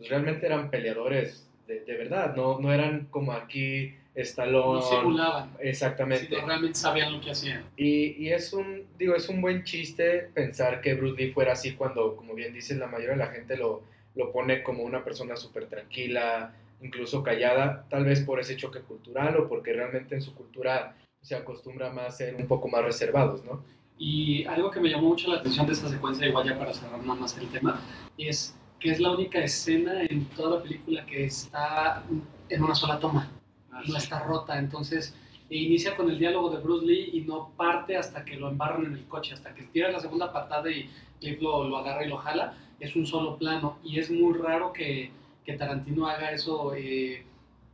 [0.00, 4.80] pues realmente eran peleadores de, de verdad, no, no eran como aquí Stallone.
[4.80, 5.50] No simulaban.
[5.60, 6.26] Exactamente.
[6.26, 7.66] Sino realmente sabían lo que hacían.
[7.76, 11.74] Y, y, es un, digo, es un buen chiste pensar que Bruce Lee fuera así
[11.74, 13.82] cuando, como bien dices, la mayoría de la gente lo,
[14.14, 19.36] lo pone como una persona súper tranquila, incluso callada, tal vez por ese choque cultural
[19.36, 23.44] o porque realmente en su cultura se acostumbra más a ser un poco más reservados,
[23.44, 23.62] ¿no?
[23.98, 26.98] Y algo que me llamó mucho la atención de esta secuencia, igual ya para cerrar
[27.00, 27.82] nada más el tema,
[28.16, 32.02] es que es la única escena en toda la película que está
[32.48, 33.30] en una sola toma,
[33.70, 33.96] ah, no sí.
[33.96, 35.14] está rota, entonces
[35.50, 38.94] inicia con el diálogo de Bruce Lee y no parte hasta que lo embarran en
[38.94, 40.88] el coche, hasta que tira la segunda patada y
[41.20, 44.72] Cliff lo, lo agarra y lo jala, es un solo plano y es muy raro
[44.72, 45.10] que,
[45.44, 47.24] que Tarantino haga eso eh,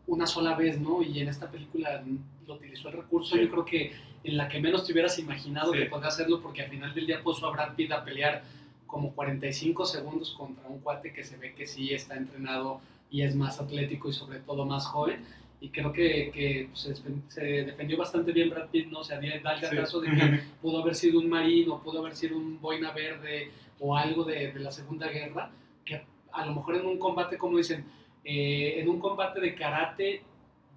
[0.06, 1.02] una sola vez, ¿no?
[1.02, 2.02] Y en esta película
[2.46, 3.42] lo utilizó el recurso, sí.
[3.42, 3.92] yo creo que
[4.24, 5.78] en la que menos te hubieras imaginado sí.
[5.78, 8.42] que podía hacerlo, porque al final del día puso a Brad Pitt a pelear
[8.86, 13.34] como 45 segundos contra un cuate que se ve que sí está entrenado y es
[13.34, 15.24] más atlético y sobre todo más joven.
[15.60, 16.94] Y creo que, que se,
[17.28, 19.00] se, defendió bastante bien Brad Pitt, ¿no?
[19.00, 20.10] O sea, da el caso sí.
[20.10, 24.24] de que pudo haber sido un marino, pudo haber sido un boina verde o algo
[24.24, 25.50] de, de la Segunda Guerra,
[25.84, 27.86] que a lo mejor en un combate, como dicen,
[28.22, 30.22] eh, en un combate de karate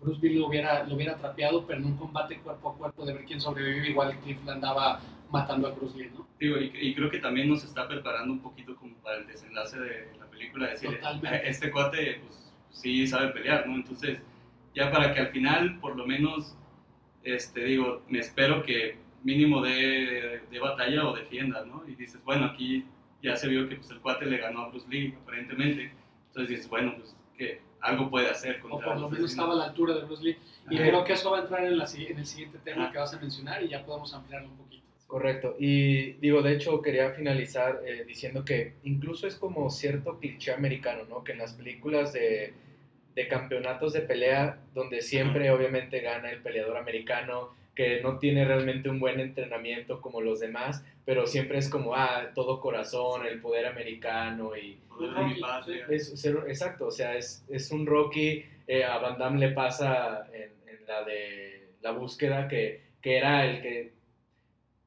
[0.02, 3.14] Bruce Lee lo hubiera, lo hubiera trapeado, pero en un combate cuerpo a cuerpo de
[3.14, 6.28] ver quién sobrevive, igual Cliff andaba matando a Bruce Lee, ¿no?
[6.40, 9.80] Digo, y, y, creo que también nos está preparando un poquito como para el desenlace
[9.80, 11.00] de la película, decir,
[11.44, 13.76] este cuate, pues sí sabe pelear, ¿no?
[13.76, 14.20] Entonces,
[14.74, 16.56] ya para que al final, por lo menos,
[17.24, 21.84] este, digo, me espero que mínimo de, de batalla o defienda, ¿no?
[21.88, 22.86] Y dices, bueno, aquí
[23.22, 25.92] ya se vio que pues, el cuate le ganó a Bruce Lee, aparentemente,
[26.28, 28.60] entonces dices, bueno, pues que algo puede hacer.
[28.60, 30.38] Contra o por lo menos estaba a la altura de Bruce Lee.
[30.70, 30.88] Y Ajá.
[30.88, 32.92] creo que eso va a entrar en, la, en el siguiente tema Ajá.
[32.92, 34.69] que vas a mencionar y ya podemos ampliarlo un poquito.
[35.10, 35.56] Correcto.
[35.58, 41.06] Y digo, de hecho, quería finalizar eh, diciendo que incluso es como cierto cliché americano,
[41.10, 41.24] ¿no?
[41.24, 42.54] Que en las películas de,
[43.16, 48.88] de campeonatos de pelea, donde siempre obviamente gana el peleador americano, que no tiene realmente
[48.88, 53.66] un buen entrenamiento como los demás, pero siempre es como, ah, todo corazón, el poder
[53.66, 54.78] americano y...
[54.90, 55.42] Rocky,
[55.90, 60.28] es, es, exacto, o sea, es, es un Rocky, eh, a Van Damme le pasa
[60.32, 63.99] en, en, la de la búsqueda que, que era el que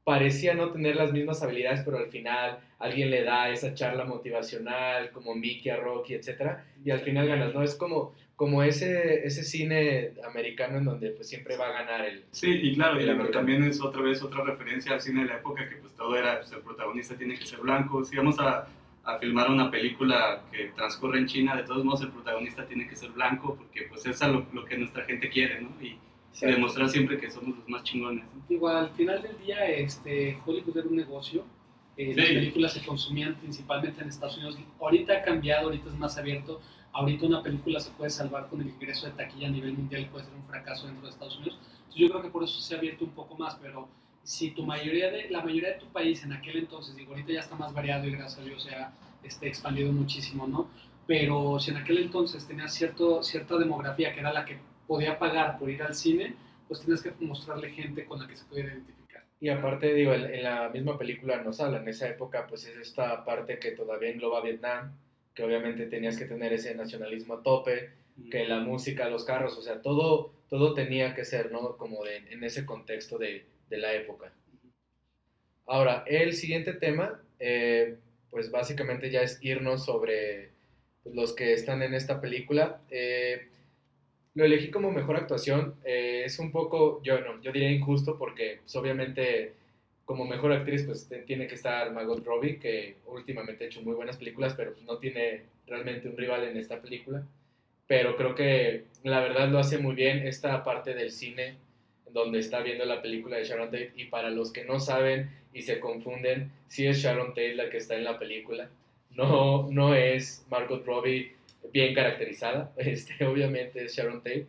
[0.04, 5.10] parecía no tener las mismas habilidades, pero al final alguien le da esa charla motivacional,
[5.10, 6.58] como Mickey a Rocky, etc.
[6.84, 7.62] Y al final ganas, ¿no?
[7.62, 12.24] Es como, como ese, ese cine americano en donde pues siempre va a ganar el...
[12.32, 15.68] Sí, y claro, el también es otra vez otra referencia al cine de la época
[15.68, 18.04] que pues todo era, pues, el protagonista tiene que ser blanco.
[18.04, 18.66] Si vamos a,
[19.04, 22.96] a filmar una película que transcurre en China, de todos modos el protagonista tiene que
[22.96, 25.70] ser blanco porque pues es lo, lo que nuestra gente quiere, ¿no?
[25.80, 25.96] Y,
[26.40, 28.24] y demostrar siempre que somos los más chingones.
[28.24, 28.42] ¿no?
[28.48, 31.44] Igual, al final del día, este, Hollywood era un negocio.
[31.96, 32.20] Eh, sí.
[32.20, 34.58] Las películas se consumían principalmente en Estados Unidos.
[34.80, 36.60] Ahorita ha cambiado, ahorita es más abierto.
[36.92, 40.04] Ahorita una película se puede salvar con el ingreso de taquilla a nivel mundial y
[40.06, 41.58] puede ser un fracaso dentro de Estados Unidos.
[41.62, 43.88] Entonces yo creo que por eso se ha abierto un poco más, pero
[44.22, 47.40] si tu mayoría de, la mayoría de tu país en aquel entonces, digo, ahorita ya
[47.40, 48.92] está más variado y gracias a Dios se ha
[49.22, 50.68] este, expandido muchísimo, ¿no?
[51.06, 54.58] Pero si en aquel entonces tenías cierto, cierta demografía que era la que
[54.92, 56.34] podía pagar por ir al cine,
[56.68, 59.24] pues tienes que mostrarle gente con la que se pudiera identificar.
[59.40, 62.76] Y aparte, digo, en, en la misma película nos habla, en esa época, pues es
[62.76, 64.92] esta parte que todavía engloba Vietnam,
[65.34, 67.90] que obviamente tenías que tener ese nacionalismo a tope,
[68.30, 71.78] que la música, los carros, o sea, todo, todo tenía que ser, ¿no?
[71.78, 74.30] Como de, en ese contexto de, de la época.
[75.66, 77.96] Ahora, el siguiente tema, eh,
[78.30, 80.50] pues básicamente ya es irnos sobre
[81.02, 82.82] pues, los que están en esta película.
[82.90, 83.48] Eh,
[84.34, 85.74] lo elegí como mejor actuación.
[85.84, 89.54] eh, es un poco, yo no, yo diría injusto porque pues, obviamente
[90.04, 94.16] como mejor actriz pues tiene que estar Margot Robbie, que últimamente ha hecho muy buenas
[94.16, 97.22] películas, pero pues, no tiene realmente un rival en esta película.
[97.86, 101.56] Pero creo que la verdad lo hace muy bien esta parte del cine
[102.12, 105.62] donde está viendo la película de Sharon Tate y para los que no saben y
[105.62, 108.68] se confunden, sí es Sharon Tate la que está en la película,
[109.10, 111.32] no, no es Margot Robbie
[111.72, 114.46] bien caracterizada, este, obviamente es Sharon Tate.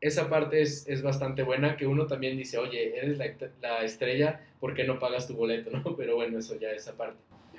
[0.00, 3.26] Esa parte es, es bastante buena, que uno también dice, oye, eres la,
[3.62, 5.70] la estrella, ¿por qué no pagas tu boleto?
[5.70, 5.82] ¿no?
[5.96, 7.18] Pero bueno, eso ya es aparte.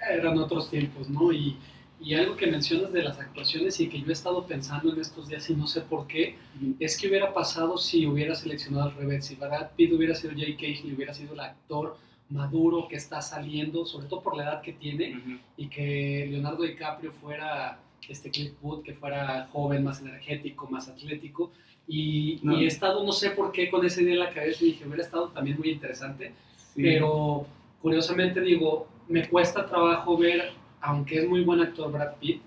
[0.09, 1.31] Eran otros tiempos, ¿no?
[1.31, 1.57] Y,
[1.99, 5.29] y algo que mencionas de las actuaciones y que yo he estado pensando en estos
[5.29, 6.35] días y no sé por qué,
[6.79, 10.55] es que hubiera pasado si hubiera seleccionado al revés, si Brad Pitt hubiera sido Jake
[10.57, 11.97] Cage, hubiera sido el actor
[12.29, 15.37] maduro que está saliendo, sobre todo por la edad que tiene, Ujú.
[15.57, 21.51] y que Leonardo DiCaprio fuera este Cliff Booth, que fuera joven, más energético, más atlético.
[21.87, 22.59] Y, No.
[22.59, 24.85] y he estado, no sé por qué, con esa idea en la cabeza y dije,
[24.85, 26.33] hubiera estado también muy interesante.
[26.73, 26.81] Sí.
[26.81, 27.45] Pero
[27.81, 32.41] curiosamente digo, me cuesta trabajo ver, aunque es muy buen actor Brad Pitt,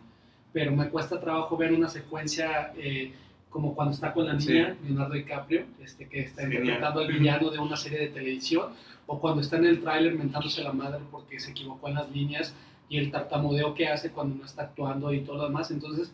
[0.52, 3.12] pero me cuesta trabajo ver una secuencia eh,
[3.50, 6.62] como cuando está con la niña, Leonardo DiCaprio, este, que está Genial.
[6.64, 8.72] interpretando al villano de una serie de televisión,
[9.06, 12.54] o cuando está en el tráiler mentándose la madre porque se equivocó en las líneas
[12.88, 15.70] y el tartamudeo que hace cuando no está actuando y todo lo demás.
[15.70, 16.12] Entonces,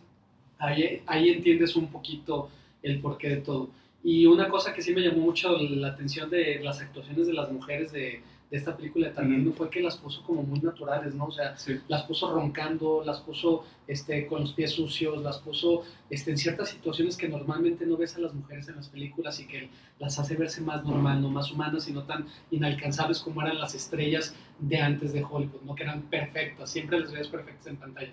[0.59, 2.51] ahí, ahí entiendes un poquito
[2.83, 3.71] el porqué de todo.
[4.03, 7.51] Y una cosa que sí me llamó mucho la atención de las actuaciones de las
[7.51, 8.23] mujeres de,
[8.55, 11.25] de esta película de Tarantino fue que las puso como muy naturales, ¿no?
[11.25, 11.81] O sea, Sí.
[11.89, 16.69] las puso roncando, las puso este, con los pies sucios, las puso este, en ciertas
[16.69, 20.37] situaciones que normalmente no ves a las mujeres en las películas y que las hace
[20.37, 24.79] verse más normal, no más humanas y no tan inalcanzables como eran las estrellas de
[24.79, 25.75] antes de Hollywood, ¿no?
[25.75, 28.13] Que eran perfectas, siempre las veías perfectas en pantalla.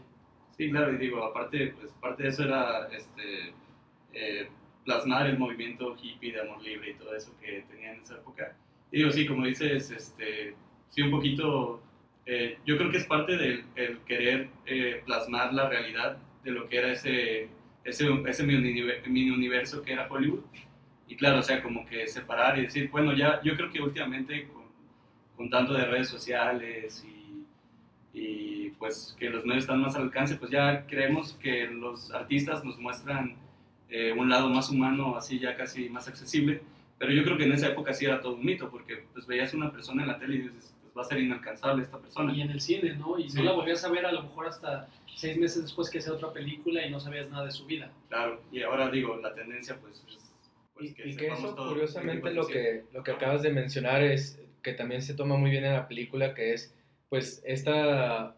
[0.58, 3.54] Sí, claro, y digo, aparte, pues parte de eso era este,
[4.14, 4.50] eh,
[4.86, 8.56] plasmar el movimiento hippie de amor libre y todo eso que tenía en esa época.
[8.92, 10.56] Digo, sí, como dices, este,
[10.90, 11.82] sí, un poquito,
[12.26, 16.68] eh, yo creo que es parte del el querer eh, plasmar la realidad de lo
[16.68, 17.48] que era ese,
[17.86, 20.42] ese, ese mini univer- mini universo que era Hollywood.
[21.08, 24.48] Y claro, o sea, como que separar y decir, bueno, ya, yo creo que últimamente
[24.48, 24.64] con,
[25.36, 27.44] con tanto de redes sociales y,
[28.14, 32.64] y pues que los medios están más al alcance, pues ya creemos que los artistas
[32.66, 33.36] nos muestran
[33.90, 36.62] eh, un lado más humano, así ya casi más accesible,
[37.02, 39.56] pero yo creo que en esa época sí era todo un mito, porque pues veías
[39.56, 42.32] una persona en la tele y dices, pues va a ser inalcanzable esta persona.
[42.32, 43.18] Y en el cine, ¿no?
[43.18, 43.38] Y Sí.
[43.40, 46.32] no la volvías a ver a lo mejor hasta seis meses después que sea otra
[46.32, 47.92] película y no sabías nada de su vida.
[48.08, 50.20] Claro, y ahora digo, la tendencia pues es
[50.76, 52.54] pues, Y, y que eso, todo curiosamente, lo 24/7.
[52.54, 55.88] que, lo que acabas de mencionar es que también se toma muy bien en la
[55.88, 56.72] película, que es,
[57.10, 58.36] pues, esta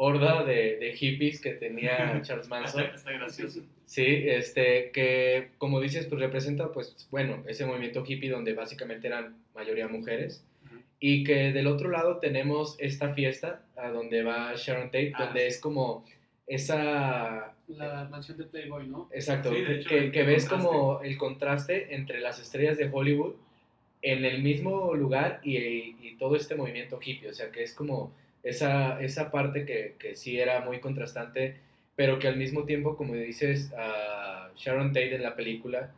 [0.00, 2.82] horda de, de hippies que tenía Charles Manson.
[2.84, 3.62] Está, está gracioso.
[3.84, 9.36] Sí, este, que como dices, pues representa, pues, bueno, ese movimiento hippie donde básicamente eran
[9.54, 10.44] mayoría mujeres.
[10.66, 10.76] Ujú.
[11.00, 15.40] Y que del otro lado tenemos esta fiesta a donde va Sharon Tate, Ah, donde
[15.40, 15.46] sí.
[15.46, 16.04] es como
[16.46, 19.08] esa La mansión de Playboy, ¿no?
[19.12, 20.66] Exacto, Sí, hecho, que- el que ves contraste.
[20.68, 23.34] como el contraste entre las estrellas de Hollywood
[24.02, 28.12] en el mismo lugar y, y todo este movimiento hippie, o sea que es como
[28.42, 31.56] esa, esa parte que, que sí era muy contrastante,
[31.96, 35.90] pero que al mismo tiempo, como dices, a Sharon Tate en la película,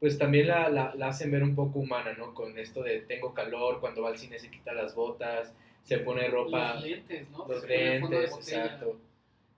[0.00, 2.34] pues también la, la, la hacen ver un poco humana, ¿no?
[2.34, 6.26] Con esto de tengo calor, cuando va al cine se quita las botas, se pone
[6.28, 7.46] ropa, Los lentes, ¿no?
[7.48, 9.00] los lentes, exacto.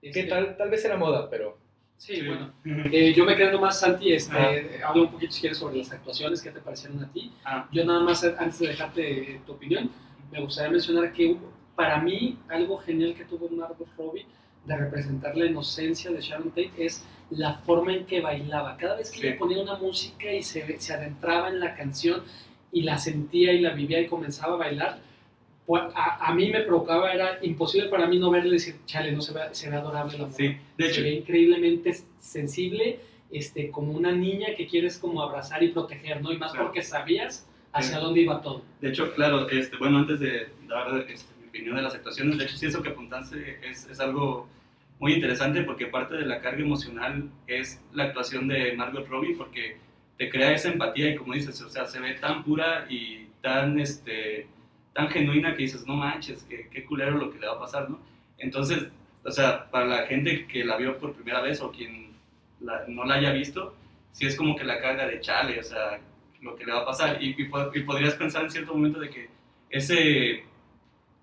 [0.01, 1.57] Este, Que tal, tal vez era moda, pero...
[1.97, 2.53] Sí, bueno.
[2.63, 2.89] Ujú.
[2.93, 4.53] Eh, yo me quedo más, Santi, este, Ah.
[4.55, 7.33] eh, habla un poquito si quieres sobre las actuaciones, qué te parecieron a ti.
[7.43, 9.89] Ah, Yo nada más, antes de dejarte tu opinión,
[10.31, 14.25] me gustaría mencionar que hubo- para mí algo genial que tuvo Margot Robbie
[14.65, 18.75] de representar la inocencia de Sharon Tate es la forma en que bailaba.
[18.77, 19.27] Cada vez que Sí.
[19.27, 22.23] ella ponía una música y se, se adentraba en la canción
[22.71, 24.99] y la sentía y la vivía y comenzaba a bailar,
[25.67, 29.11] pues, a, a mí me provocaba, era imposible para mí no verle y decir, chale,
[29.11, 30.35] no se ve, se ve adorable la mujer.
[30.53, 32.99] sí, de hecho, se ve increíblemente sensible,
[33.31, 36.31] este, como una niña que quieres como abrazar y proteger, ¿no?
[36.33, 36.67] Y más Claro.
[36.67, 38.63] porque sabías hacia dónde iba todo.
[38.81, 42.57] De hecho, claro, este, bueno, antes de dar este, opinión de las actuaciones, de hecho,
[42.57, 44.47] sí, eso que apuntaste es, es algo
[44.99, 49.77] muy interesante porque parte de la carga emocional es la actuación de Margot Robbie porque
[50.17, 53.79] te crea esa empatía y como dices, o sea, se ve tan pura y tan,
[53.79, 54.47] este,
[54.93, 57.89] tan genuina que dices, no manches, qué, qué culero lo que le va a pasar,
[57.89, 57.99] ¿no?
[58.39, 58.87] Entonces,
[59.23, 62.13] o sea, para la gente que la vio por primera vez o quien
[62.61, 63.75] la- no la haya visto,
[64.11, 65.99] sí es como que la carga de chale, o sea,
[66.41, 67.21] lo que le va a pasar.
[67.21, 69.29] Y, y y podrías pensar en cierto momento de que
[69.69, 70.43] ese,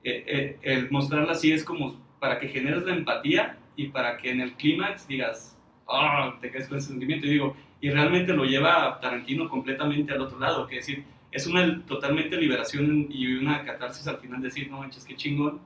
[0.05, 4.31] eh, eh, el mostrarla así es como para que generes la empatía y para que
[4.31, 7.27] en el clímax digas, ah, te quedes con ese sentimiento.
[7.27, 11.47] Y digo, y realmente lo lleva a Tarantino completamente al otro lado, que decir, es
[11.47, 15.61] una totalmente liberación y una catarsis al final decir, no manches, qué chingón,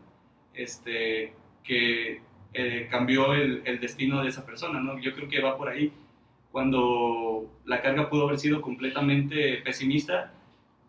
[0.54, 2.20] este, que
[2.54, 4.98] eh, cambió el, el destino de esa persona, ¿no?
[4.98, 5.92] Yo creo que va por ahí.
[6.50, 10.32] Cuando la carga pudo haber sido completamente pesimista,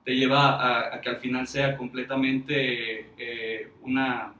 [0.10, 4.34] te lleva a, a que al final sea completamente eh, una,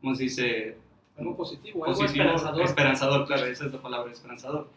[0.00, 0.76] ¿cómo se dice?
[1.18, 2.62] Algo positivo, algo Positivo, esperanzador.
[2.62, 4.70] esperanzador, claro, esa es la palabra, esperanzador.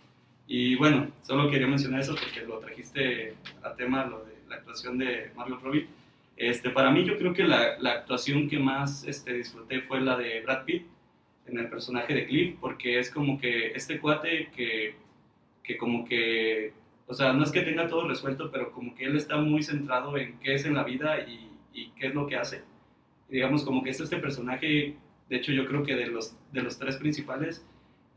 [0.47, 4.97] Y bueno, solo quería mencionar eso porque lo trajiste a tema, lo de la actuación
[4.97, 5.86] de Margot Robbie.
[6.36, 10.17] Este, para mí yo creo que la, la actuación que más este, disfruté fue la
[10.17, 10.88] de Brad Pitt
[11.45, 14.95] en el personaje de Cliff, porque es como que este cuate que,
[15.62, 16.73] que como que,
[17.12, 20.17] o sea, no es que tenga todo resuelto, pero como que él está muy centrado
[20.17, 22.63] en qué es en la vida y, y qué es lo que hace.
[23.30, 24.95] Y digamos, como que es este personaje,
[25.30, 27.65] de hecho yo creo que de los, de los tres principales,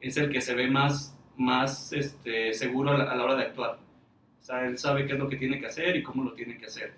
[0.00, 3.42] es el que se ve más, más este, seguro a la, a la hora de
[3.44, 3.78] actuar.
[4.40, 6.59] O sea, él sabe qué es lo que tiene que hacer y cómo lo tiene
[6.59, 6.92] que hacer.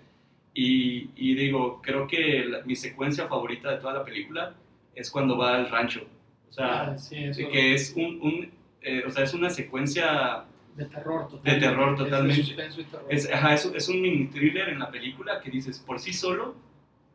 [0.53, 4.55] Y, y digo, creo que la- mi secuencia favorita de toda la película
[4.95, 6.01] es cuando va al rancho.
[6.49, 10.45] O sea, Ah, sí, que es un, un, eh, o sea, es una secuencia,
[10.77, 11.67] de terror totalmente.
[11.67, 12.43] terror Es de totalmente.
[12.43, 13.05] suspenso y terror.
[13.09, 16.55] es, ajá, es, es un mini thriller en la película que dices, por sí solo,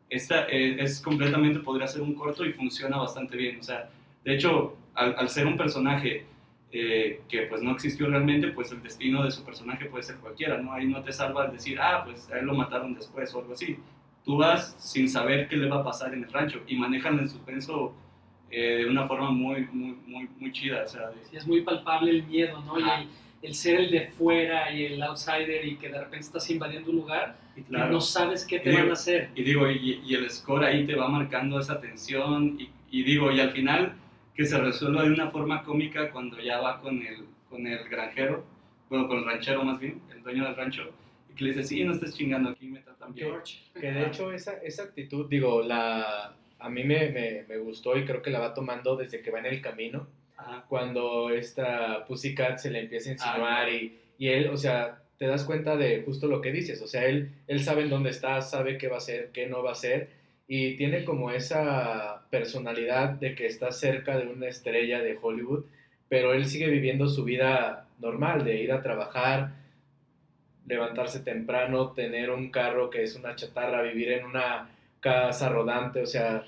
[0.09, 3.59] esta, eh, es completamente, podría ser un corto y funciona bastante bien.
[3.59, 3.89] O sea,
[4.23, 6.25] de hecho, al, al ser un personaje
[6.71, 10.57] eh, que pues no existió realmente, pues el destino de su personaje puede ser cualquiera,
[10.57, 10.73] ¿no?
[10.73, 13.53] Ahí no te salva al decir, ah, pues a él lo mataron después o algo
[13.53, 13.77] así.
[14.25, 17.29] Tú vas sin saber qué le va a pasar en el rancho y manejan el
[17.29, 17.93] suspenso
[18.51, 20.83] eh, de una forma muy, muy, muy, muy chida.
[20.83, 22.79] O sea, de- Sí, es muy palpable el miedo, ¿no?
[22.79, 23.03] Y Ajá.
[23.43, 26.95] El, ser el de fuera y el outsider y que de repente estás invadiendo un
[26.97, 27.91] lugar y claro.
[27.91, 29.29] no sabes qué te Y digo- van a hacer.
[29.35, 32.57] Y digo, y, y el score ahí te va marcando esa tensión.
[32.59, 33.93] Y, y digo, y al final
[34.35, 38.43] que se resuelva de una forma cómica cuando ya va con el, con el granjero,
[38.89, 40.91] bueno, con el ranchero más bien, el dueño del rancho,
[41.29, 43.27] y que le dice, sí, no estés chingando aquí, me tratan bien.
[43.29, 43.59] George.
[43.79, 48.05] Que de hecho esa, esa actitud, digo, la, a mí me, me, me gustó y
[48.05, 50.07] creo que la va tomando desde que va en el camino,
[50.45, 50.65] Ajá.
[50.67, 55.27] cuando esta Pussycat se le empieza a insinuar Ah, y, y él, o sea, te
[55.27, 58.41] das cuenta de justo lo que dices, o sea, él, él sabe en dónde está,
[58.41, 60.09] sabe qué va a hacer, qué no va a hacer
[60.47, 65.65] y tiene como esa personalidad de que está cerca de una estrella de Hollywood,
[66.09, 69.53] pero él sigue viviendo su vida normal, de ir a trabajar,
[70.67, 76.05] levantarse temprano, tener un carro que es una chatarra, vivir en una casa rodante, o
[76.05, 76.43] sea,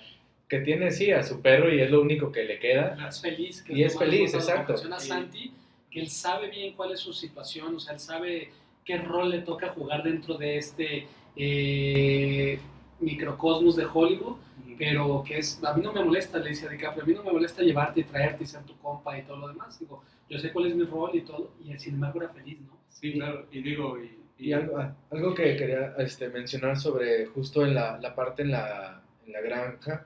[0.48, 2.96] que tiene sí a su perro y es lo único que le queda.
[3.08, 3.62] Es feliz.
[3.64, 4.74] Que Y es feliz, exacto.
[4.74, 5.54] menciona Y- Santi,
[5.90, 8.50] que él sabe bien cuál es su situación, o sea, él sabe
[8.84, 12.60] qué rol le toca jugar dentro de este eh,
[13.00, 14.38] microcosmos de Hollywood,
[14.78, 17.24] pero que es, a mí no me molesta, le dice a DiCaprio, a mí no
[17.24, 19.80] me molesta llevarte y traerte y ser tu compa y todo lo demás.
[19.80, 22.78] Digo, yo sé cuál es mi rol y todo, y sin embargo era feliz, ¿no?
[22.90, 27.66] Sí, claro, y digo, y, Y algo, ah, algo que quería este, mencionar sobre justo
[27.66, 30.06] en la, la parte en la, en la granja,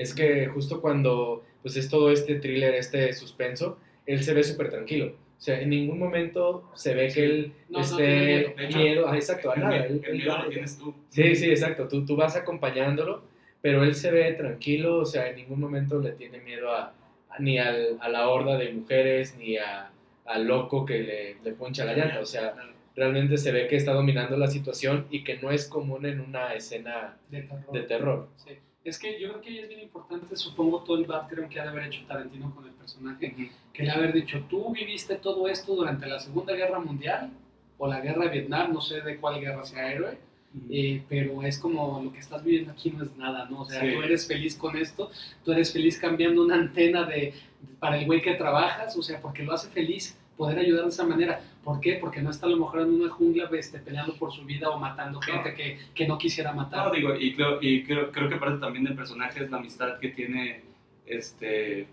[0.00, 4.70] es que justo cuando pues es todo este thriller, este suspenso, él se ve súper
[4.70, 5.06] tranquilo.
[5.38, 8.78] O sea, en ningún momento se ve que él No, no esté tiene miedo.
[8.78, 9.72] Miedo, ah, exacto, a el, nada.
[9.78, 10.94] miedo- Él- el él miedo lo tienes tú.
[11.10, 11.88] Sí, sí, exacto.
[11.88, 13.22] Tú, tú vas acompañándolo,
[13.62, 16.92] pero él se ve tranquilo, o sea, en ningún momento le tiene miedo a,
[17.30, 19.90] a- ni al- a la horda de mujeres, ni a-
[20.26, 22.20] al loco que le, le poncha la llanta.
[22.20, 22.54] O sea,
[22.96, 26.54] realmente se ve que está dominando la situación y que no es común en una
[26.54, 27.72] escena De terror.
[27.72, 28.28] de terror.
[28.36, 28.52] Sí.
[28.84, 31.64] Es que yo creo que ahí es bien importante, supongo, todo el background que ha
[31.64, 33.48] de haber hecho Tarantino con el personaje, Ujú.
[33.74, 37.30] que le ha de haber dicho, tú viviste todo esto durante la Segunda Guerra Mundial
[37.76, 40.18] o la Guerra de Vietnam, no sé de cuál guerra sea héroe,
[40.54, 40.66] Ujú.
[40.70, 43.60] eh, pero es como lo que estás viviendo aquí no es nada, ¿no?
[43.62, 43.92] O sea, Sí.
[43.94, 45.10] tú eres feliz con esto,
[45.44, 47.34] tú eres feliz cambiando una antena de,
[47.78, 51.04] para el güey que trabajas, o sea, porque lo hace feliz poder ayudar de esa
[51.04, 51.42] manera.
[51.64, 51.98] ¿Por qué?
[52.00, 54.78] Porque no está a lo mejor en una jungla este, peleando por su vida o
[54.78, 56.86] matando gente que, que no quisiera matar.
[56.86, 59.98] No, digo, y, creo, y creo, creo que parte también del personaje es la amistad
[59.98, 60.62] que tiene
[61.04, 61.86] este,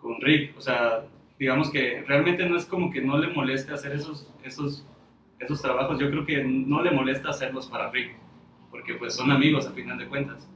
[0.00, 0.56] con Rick.
[0.56, 1.04] O sea,
[1.38, 4.86] digamos que realmente no es como que no le moleste hacer esos, esos,
[5.40, 5.98] esos trabajos.
[5.98, 8.14] Yo creo que no le molesta hacerlos para Rick.
[8.70, 10.48] porque pues son amigos a final de cuentas.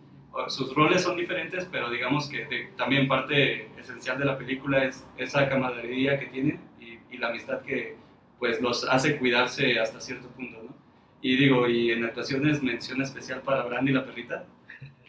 [0.46, 5.48] Sus roles son diferentes, pero digamos que también parte esencial de la película es esa
[5.48, 7.96] camaradería que tienen y, y, la amistad que
[8.40, 10.74] pues los hace cuidarse hasta cierto punto, ¿no?
[11.22, 14.46] Y digo, y en actuaciones mención especial para Brandy la perrita,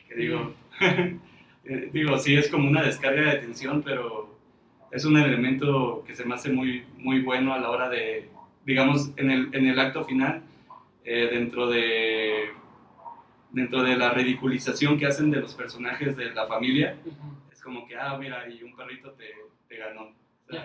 [0.07, 4.37] que digo, eh, digo, sí es como una descarga de tensión, pero
[4.91, 8.29] es un elemento que se me hace muy, muy bueno a la hora de,
[8.65, 10.43] digamos, en el, en el acto final,
[11.05, 12.51] eh, dentro de
[13.51, 16.97] dentro de la ridiculización que hacen de los personajes de la familia,
[17.51, 19.25] es como que, ah, mira, y un perrito te,
[19.67, 20.13] te ganó.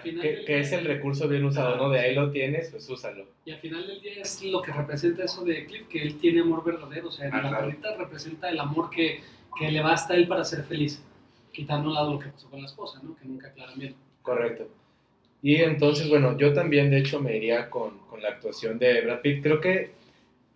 [0.03, 1.89] Que, que, es el recurso bien usado, ¿no?
[1.91, 3.27] De ahí lo tienes, pues úsalo.
[3.45, 6.41] Y al final del día es lo que representa eso de Cliff, que él tiene
[6.41, 9.21] amor verdadero, o sea, ah, la perrita representa el amor que,
[9.59, 11.03] que, le basta a él para ser feliz,
[11.53, 13.17] quitando lado lo que pasó con la esposa, ¿no?
[13.17, 13.95] Que nunca aclaran bien.
[14.23, 14.69] Correcto.
[15.43, 19.21] Y entonces, bueno, yo también de hecho me iría con, con la actuación de Brad
[19.21, 19.43] Pitt.
[19.43, 19.93] Creo que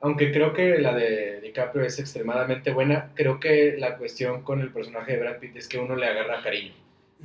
[0.01, 4.73] aunque creo que la de DiCaprio es extremadamente buena, creo que la cuestión con el
[4.73, 6.73] personaje de Brad Pitt es que uno le agarra cariño.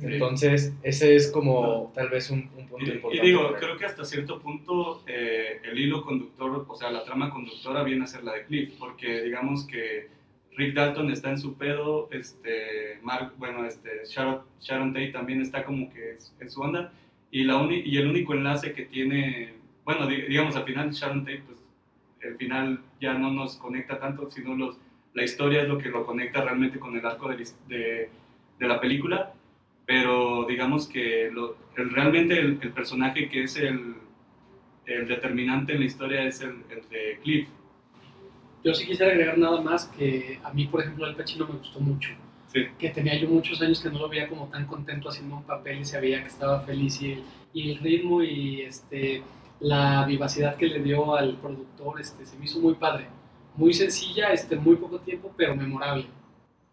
[0.00, 3.16] Entonces, ese es como tal vez un, punto importante.
[3.16, 7.30] Y digo, creo que hasta cierto punto eh, el hilo conductor, o sea, la trama
[7.30, 10.08] conductora viene a ser la de Cliff, porque digamos que
[10.56, 15.64] Rick Dalton está en su pedo, este, Mark, bueno, este, Sharon, Sharon Tate también está
[15.64, 16.92] como que en su onda,
[17.30, 21.58] y, la y el único enlace que tiene, bueno, digamos, al final Sharon Tate, pues
[22.20, 24.78] el final ya no nos conecta tanto, sino los,
[25.14, 28.08] la historia es lo que lo conecta realmente con el arco de,
[28.58, 29.32] de, la película,
[29.86, 33.94] pero digamos que lo, realmente el, personaje que es el,
[34.84, 37.48] el, determinante en la historia es el, de Cliff.
[38.64, 41.78] Yo sí quisiera agregar nada más que a mí, por ejemplo, el Pacino me gustó
[41.80, 42.10] mucho.
[42.78, 45.80] Que tenía yo muchos años que no lo veía como tan contento haciendo un papel
[45.80, 47.22] y se veía que estaba feliz y el,
[47.52, 49.22] y el ritmo y este
[49.60, 53.06] la vivacidad que le dio al productor este, se me hizo muy padre.
[53.56, 56.06] Muy sencilla, este, muy poco tiempo, pero memorable.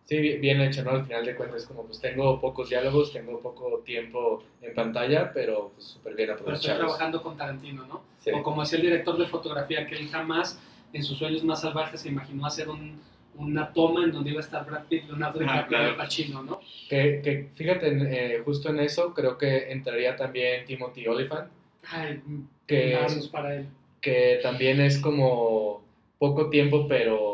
[0.06, 0.92] Sí, bien hecho, ¿no?
[0.92, 5.72] Al final de cuentas, como pues tengo pocos diálogos, tengo poco tiempo en pantalla, pero
[5.74, 6.62] pues súper bien aprovechado.
[6.62, 8.04] Pero estoy trabajando con Tarantino, ¿no?
[8.38, 10.60] O como decía el director de fotografía, que él jamás,
[10.92, 13.00] en sus sueños más salvajes, se imaginó hacer un,
[13.36, 16.60] una toma en donde iba a estar Brad Pitt, Leonardo ah, DiCaprio y Pacino, ¿no?
[16.90, 21.50] Que, que fíjate, eh, justo en eso creo que entraría también Timothy Olyphant,
[22.68, 22.98] que,
[23.32, 23.68] para él.
[24.02, 25.82] que también es como
[26.20, 27.33] poco tiempo, pero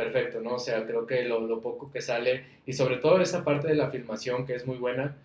[0.00, 0.54] perfecto, ¿no?
[0.54, 3.74] O sea, creo que lo, lo, poco que sale, y sobre todo esa parte de
[3.74, 5.16] la filmación que es muy buena,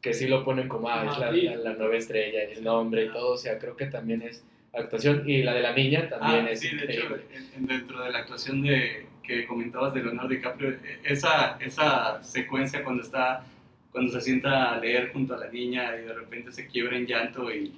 [0.00, 3.32] que sí lo ponen como, ah, es la, la, nueva estrella, el nombre y todo,
[3.32, 6.60] o sea, creo que también es actuación, y la de la niña también ah, es
[6.60, 7.16] sí, De hecho,
[7.58, 13.44] dentro de la actuación de, que comentabas de Leonardo DiCaprio, esa, esa secuencia cuando está,
[13.90, 17.06] cuando se sienta a leer junto a la niña y de repente se quiebra en
[17.06, 17.74] llanto y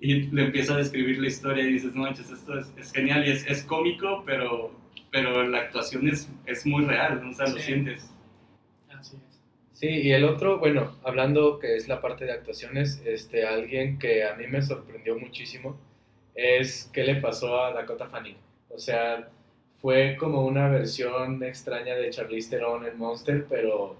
[0.00, 3.26] y le empieza a describir la historia y dices, no manches, esto es, es genial
[3.26, 4.72] y es, es, cómico, pero,
[5.10, 7.30] pero la actuación es, es muy real, ¿no?
[7.30, 8.10] o sea, lo sientes.
[8.88, 9.40] Así es.
[9.72, 14.24] Sí, y el otro, bueno, hablando que es la parte de actuaciones, este, alguien que
[14.24, 15.78] a mí me sorprendió muchísimo
[16.34, 18.36] es qué le pasó a Dakota Fanning.
[18.68, 19.30] O sea,
[19.80, 23.96] fue como una versión extraña de Charlize Theron en Monster, pero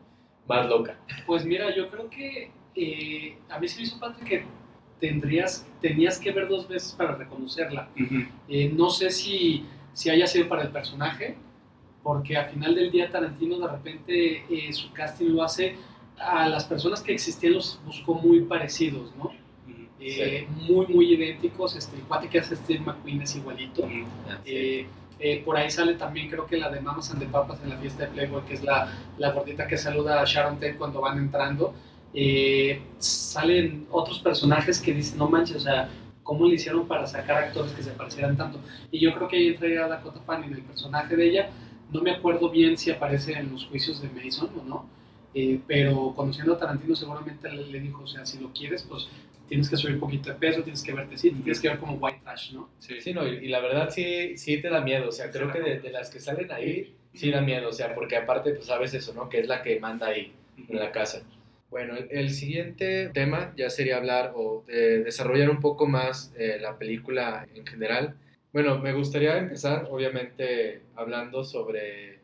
[0.47, 0.99] más loca.
[1.27, 4.45] Pues mira, yo creo que eh, a mí se me hizo padre que
[5.01, 7.89] tendrías, tenías que ver dos veces para reconocerla.
[8.49, 11.37] Eh, no sé si, si haya sido para el personaje,
[12.03, 15.77] porque al final del día Tarantino de repente eh, su casting lo hace
[16.19, 19.33] a las personas que existían los buscó muy parecidos, ¿no?
[20.03, 21.77] Eh, muy, muy idénticos.
[21.77, 23.87] Este, el cuate que hace Steve McQueen es igualito.
[25.45, 28.05] por ahí sale también, creo que la de Mamas and the Papas en la fiesta
[28.05, 31.75] de Playboy, que es la, la gordita que saluda a Sharon Tate cuando van entrando
[32.13, 35.89] eh, salen otros personajes que dicen, no manches, o sea,
[36.23, 38.61] ¿cómo le hicieron para sacar actores que se parecieran tanto?
[38.91, 41.51] Y yo creo que ahí entraría Dakota Fanning, el personaje de ella.
[41.93, 44.87] No me acuerdo bien si aparece en los juicios de Mason o no,
[45.35, 49.09] eh, pero conociendo a Tarantino seguramente le, dijo, o sea, si lo quieres, pues
[49.49, 51.95] tienes que subir un poquito de peso, tienes que verte así, tienes que ver como
[51.95, 52.69] white trash, ¿no?
[52.79, 55.61] Sí, sí no, y, la verdad sí, sí te da miedo, o sea, creo que
[55.61, 59.13] de, las que salen ahí, sí da miedo, o sea, porque aparte, pues sabes eso,
[59.15, 59.29] ¿no?
[59.29, 60.33] Que es la que manda ahí,
[60.69, 61.23] en la casa.
[61.71, 67.47] Bueno, el, siguiente tema ya sería hablar o desarrollar un poco más eh, la película
[67.55, 68.17] en general.
[68.53, 72.19] Bueno, me gustaría empezar, obviamente, hablando sobre,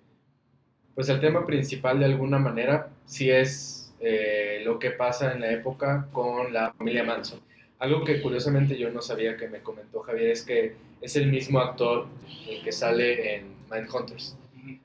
[0.97, 5.53] pues el tema principal de alguna manera, si es eh, lo que pasa en la
[5.53, 7.41] época con la familia Manson.
[7.79, 11.61] Algo que curiosamente yo no sabía que me comentó Javier es que es el mismo
[11.61, 12.09] actor
[12.49, 14.37] el que sale en Mindhunters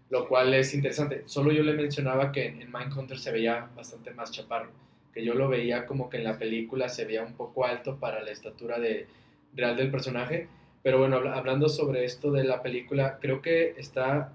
[0.10, 1.24] lo cual es interesante.
[1.26, 4.72] Solo yo le mencionaba que en, Mindhunter se veía bastante más chaparro,
[5.14, 8.22] que yo lo veía como que en la película se veía un poco alto para
[8.24, 9.08] la estatura de,
[9.54, 10.48] real del personaje.
[10.84, 14.34] Pero bueno, hablando sobre esto de la película, creo que está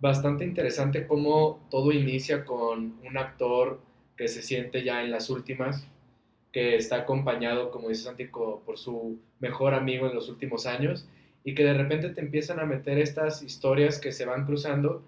[0.00, 3.80] bastante interesante cómo todo inicia con un actor
[4.16, 5.86] que se siente ya en las últimas,
[6.52, 11.06] que está acompañado, como dice Santiago, por su mejor amigo en los últimos años,
[11.46, 15.04] y que de repente te empiezan a meter estas historias que se van cruzando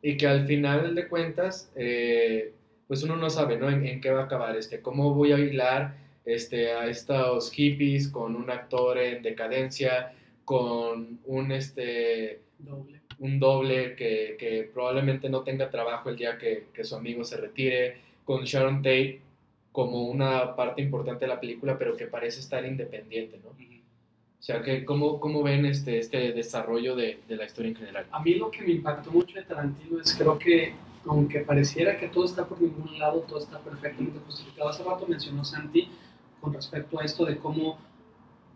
[0.00, 2.54] y que al final de cuentas, eh,
[2.86, 3.68] pues uno no sabe, ¿no?
[3.68, 5.94] En, qué va a acabar, este, cómo voy a hilar
[6.24, 10.14] este, a estos hippies con un actor en decadencia,
[10.46, 16.68] con un, este, doble, un doble que, que probablemente no tenga trabajo el día que,
[16.72, 19.20] que, su amigo se retire, con Sharon Tate
[19.70, 23.67] como una parte importante de la película, pero que parece estar independiente, ¿no?
[24.38, 28.06] O sea, que, ¿cómo, ¿cómo ven este, este desarrollo de, de, la historia en general?
[28.12, 30.74] A mí lo que me impactó mucho de Tarantino es creo que,
[31.06, 34.68] aunque pareciera que todo está por ningún lado, todo está perfectamente justificado.
[34.68, 35.88] Hace rato mencionó Santi
[36.40, 37.78] con respecto a esto de cómo,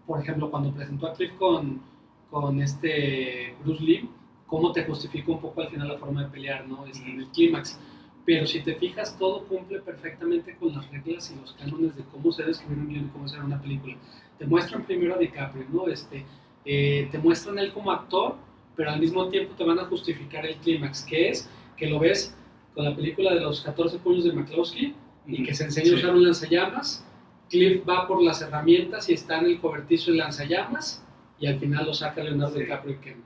[0.06, 1.82] por ejemplo, cuando presentó a Cliff con,
[2.30, 4.08] con este Bruce Lee,
[4.46, 6.86] cómo te justifica un poco al final la forma de pelear, ¿no?
[6.86, 7.78] Este, en el clímax.
[8.24, 12.30] Pero si te fijas, todo cumple perfectamente con las reglas y los cánones de cómo
[12.30, 13.96] se debe escribir un guion y cómo se una película
[14.42, 15.86] te muestran primero a DiCaprio, ¿no?
[15.86, 16.26] Este,
[16.64, 18.34] eh, te muestran él como actor,
[18.74, 22.36] pero al mismo tiempo te van a justificar el clímax, que es que lo ves
[22.74, 24.96] con la película de los 14 puños de McCloskey
[25.28, 27.06] y que se enseña a usar un lanzallamas.
[27.48, 31.04] Cliff va por las herramientas y está en el cobertizo y lanzallamas
[31.38, 33.24] y al final lo saca Leonardo DiCaprio y quema.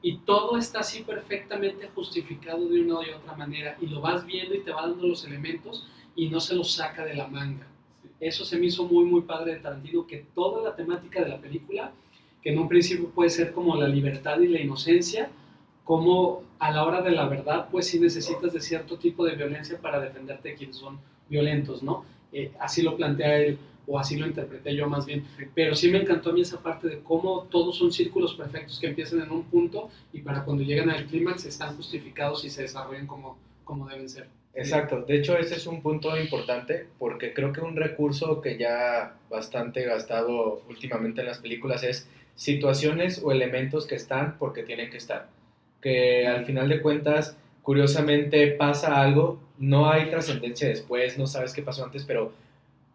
[0.00, 4.54] Y todo está así perfectamente justificado de una y otra manera y lo vas viendo
[4.54, 7.66] y te va dando los elementos y no se los saca de la manga.
[8.22, 11.40] Eso se me hizo muy, muy padre de Tarantino, que toda la temática de la
[11.40, 11.92] película,
[12.40, 15.28] que en un principio puede ser como la libertad y la inocencia,
[15.82, 19.76] como a la hora de la verdad, pues sí necesitas de cierto tipo de violencia
[19.80, 22.04] para defenderte de quienes son violentos, ¿no?
[22.32, 23.58] Eh, así lo plantea él,
[23.88, 25.24] o así lo interpreté yo más bien.
[25.52, 28.86] Pero sí me encantó a mí esa parte de cómo todos son círculos perfectos que
[28.86, 33.08] empiezan en un punto y para cuando llegan al clímax están justificados y se desarrollan
[33.08, 34.28] como, como deben ser.
[34.54, 39.14] Exacto, de hecho ese es un punto importante porque creo que un recurso que ya
[39.30, 44.98] bastante gastado últimamente en las películas es situaciones o elementos que están porque tienen que
[44.98, 45.28] estar.
[45.80, 51.62] Que al final de cuentas, curiosamente pasa algo, no hay trascendencia después, no sabes qué
[51.62, 52.32] pasó antes, pero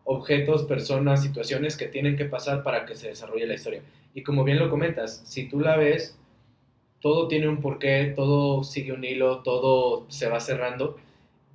[0.03, 3.81] objetos, personas, situaciones que tienen que pasar para que se desarrolle la historia.
[4.13, 6.17] Y como bien lo comentas, si tú la ves,
[7.01, 10.97] todo tiene un porqué, todo sigue un hilo, todo se va cerrando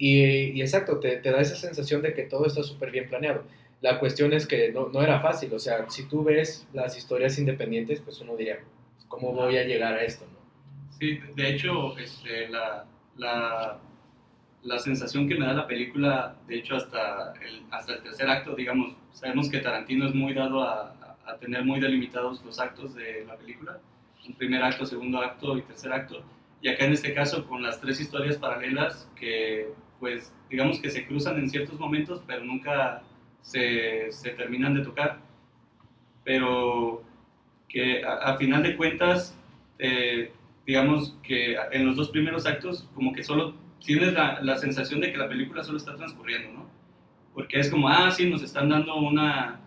[0.04, 3.44] y, exacto, te, te, da esa sensación de que todo está súper bien planeado.
[3.80, 7.38] La cuestión es que no, no, era fácil, o sea, si tú ves las historias
[7.38, 8.58] independientes, pues uno diría,
[9.06, 10.26] ¿cómo voy a llegar a esto?
[10.26, 10.98] ¿no?
[10.98, 12.84] Sí, de hecho, este, la,
[13.16, 13.78] la,
[14.64, 18.56] la, sensación que me da la película, de hecho, hasta el, hasta el tercer acto,
[18.56, 23.24] digamos, sabemos que Tarantino es muy dado a, a tener muy delimitados los actos de
[23.24, 23.78] la película,
[24.26, 26.24] un primer acto, segundo acto y tercer acto,
[26.60, 29.68] y acá en este caso con las tres historias paralelas que
[30.02, 33.04] pues digamos que se cruzan en ciertos momentos, pero nunca
[33.40, 35.20] se, se terminan de tocar.
[36.24, 37.04] Pero
[37.68, 39.38] que a, final de cuentas,
[39.78, 40.32] eh,
[40.66, 45.12] digamos que en los dos primeros actos, como que solo tienes la, la, sensación de
[45.12, 46.66] que la película solo está transcurriendo, ¿no?
[47.32, 49.60] Porque es como, ah, sí, nos están dando una,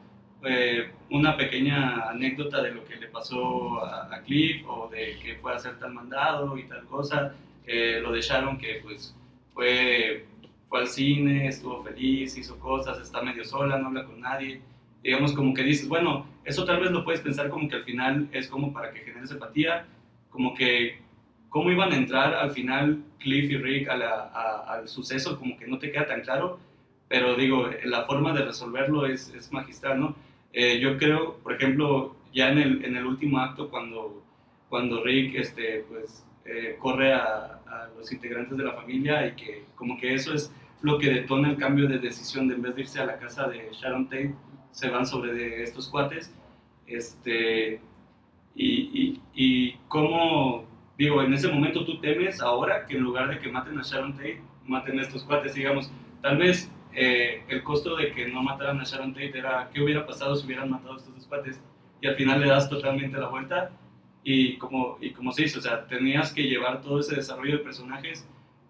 [0.44, 5.54] eh, una pequeña anécdota de lo que le pasó a, Cliff o de que fue
[5.54, 7.34] a hacer tal mandado y tal cosa.
[7.66, 9.16] Eh, lo de Sharon, que pues
[9.56, 10.26] fue,
[10.70, 14.62] fue al cine, estuvo feliz, hizo cosas, está medio sola, no habla con nadie.
[15.02, 18.30] Digamos como que dices, bueno, eso tal vez lo puedes pensar como que al final
[18.32, 19.88] es como para que genere empatía,
[20.30, 21.00] como que
[21.50, 25.80] cómo iban a entrar al final Cliff y Rick a al suceso, como que no
[25.80, 26.60] te queda tan claro,
[27.08, 30.16] pero digo, la forma de resolverlo es, es magistral, ¿no?
[30.54, 34.24] Eh, yo creo, por ejemplo, ya en el, en el último acto, cuando,
[34.70, 37.52] cuando Rick este, pues, eh, corre a,
[37.98, 41.58] los integrantes de la familia y que como que eso es lo que detona el
[41.58, 42.48] cambio de decisión.
[42.48, 44.34] De en vez de irse a la casa de Sharon Tate,
[44.72, 46.34] se van sobre de estos cuates.
[46.88, 47.82] Este,
[48.54, 50.66] y, y, y cómo,
[50.98, 54.14] digo, en ese momento tú temes ahora que en lugar de que maten a Sharon
[54.14, 55.92] Tate, maten a estos cuates, digamos,
[56.22, 60.06] tal vez eh, el costo de que no mataran a Sharon Tate era qué hubiera
[60.06, 61.60] pasado si hubieran matado a estos dos cuates
[62.00, 63.72] y al final le das totalmente la vuelta
[64.28, 67.64] y como, y como se hizo, o sea, tenías que llevar todo ese desarrollo de
[67.64, 68.26] personajes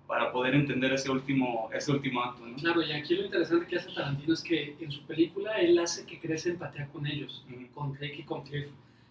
[0.05, 2.45] para poder entender ese último, ese último acto.
[2.45, 2.57] ¿no?
[2.57, 6.05] Claro, y aquí lo interesante que hace Tarantino es que en su película él hace
[6.05, 8.67] que crece empatía con ellos, con Rick y con Cliff.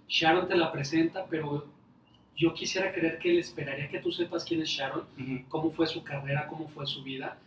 [0.07, 1.67] Sharon te la presenta, pero
[2.37, 5.07] yo quisiera creer que él esperaría que tú sepas quién es Sharon,
[5.49, 7.39] cómo fue su carrera, cómo fue su vida,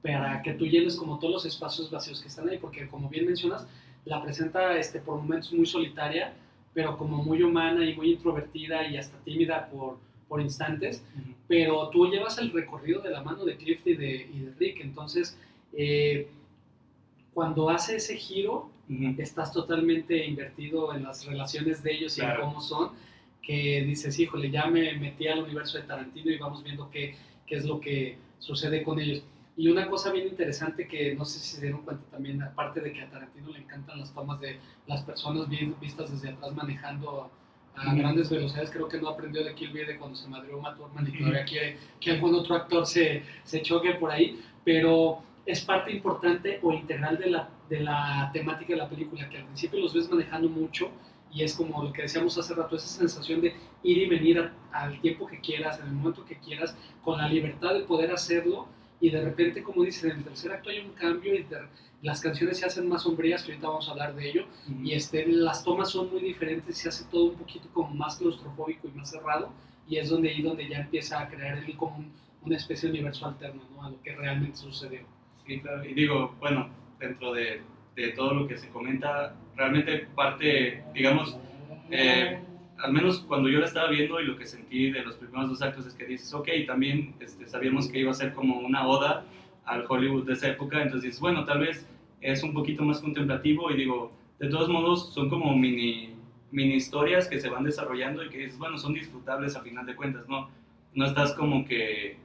[0.00, 3.26] para que tú llenes como todos los espacios vacíos que están ahí, porque como bien
[3.26, 3.66] mencionas,
[4.04, 6.34] la presenta este, por momentos muy solitaria,
[6.74, 9.98] pero como muy humana y muy introvertida y hasta tímida por,
[10.28, 11.04] por instantes,
[11.48, 14.80] pero tú llevas el recorrido de la mano de Cliff y de, y de Rick,
[14.80, 15.38] entonces
[15.72, 16.28] eh,
[17.32, 18.70] cuando hace ese giro,
[19.18, 22.44] estás totalmente invertido en las relaciones de ellos y en Claro.
[22.44, 22.90] cómo son,
[23.42, 27.14] que dices, híjole, ya me metí al universo de Tarantino y vamos viendo qué,
[27.46, 29.22] qué es lo que sucede con ellos.
[29.56, 32.92] Y una cosa bien interesante que no sé si se dieron cuenta también, aparte de
[32.92, 37.30] que a Tarantino le encantan las tomas de las personas vi- vistas desde atrás manejando
[37.76, 37.96] a, Ujú.
[37.98, 41.06] grandes velocidades, creo que no aprendió de Kill Bill de cuando se madrió Uma Thurman
[41.08, 45.90] y todavía quiere que algún otro actor se, se choque por ahí, pero es parte
[45.92, 49.92] importante o integral de la, de la temática de la película, que al principio los
[49.92, 50.90] ves manejando mucho
[51.32, 54.52] y es como lo que decíamos hace rato, esa sensación de ir y venir a-
[54.72, 58.68] al tiempo que quieras, en el momento que quieras, con la libertad de poder hacerlo
[59.00, 61.58] y de repente, como dicen, en el tercer acto hay un cambio y de-
[62.02, 64.44] las canciones se hacen más sombrías, que ahorita vamos a hablar de ello,
[64.82, 68.88] y este, las tomas son muy diferentes, se hace todo un poquito como más claustrofóbico
[68.88, 69.50] y más cerrado,
[69.88, 72.94] y es donde ahí donde ya empieza a crear él como un- una especie de
[72.94, 73.84] universo alterno ¿no?
[73.84, 75.00] a lo que realmente sucedió.
[75.46, 75.82] Sí, claro.
[75.84, 76.68] Y digo, bueno,
[76.98, 77.62] dentro de,
[77.96, 81.38] de todo lo que se comenta, realmente parte, digamos,
[81.90, 82.38] eh,
[82.78, 85.62] al menos cuando yo la estaba viendo y lo que sentí de los primeros dos
[85.62, 89.24] actos es que dices, ok, también este, sabíamos que iba a ser como una oda
[89.64, 91.86] al Hollywood de esa época, entonces dices, bueno, tal vez
[92.20, 96.14] es un poquito más contemplativo y digo, de todos modos son como mini,
[96.50, 99.94] mini historias que se van desarrollando y que dices, bueno, son disfrutables a final de
[99.94, 100.50] cuentas, ¿no?
[100.94, 102.18] No estás como que,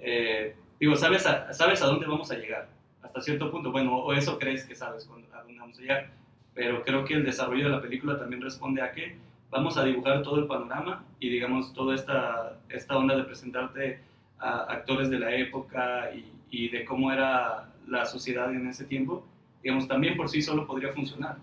[0.00, 2.68] eh, digo, sabes a, sabes a dónde vamos a llegar,
[3.02, 6.10] hasta cierto punto, bueno, o eso crees que sabes a dónde vamos a llegar,
[6.54, 9.16] pero creo que el desarrollo de la película también responde a que
[9.50, 14.00] vamos a dibujar todo el panorama y digamos toda esta, esta onda de presentarte
[14.38, 19.24] a actores de la época y, y de cómo era la sociedad en ese tiempo,
[19.62, 21.38] digamos, también por sí solo podría funcionar.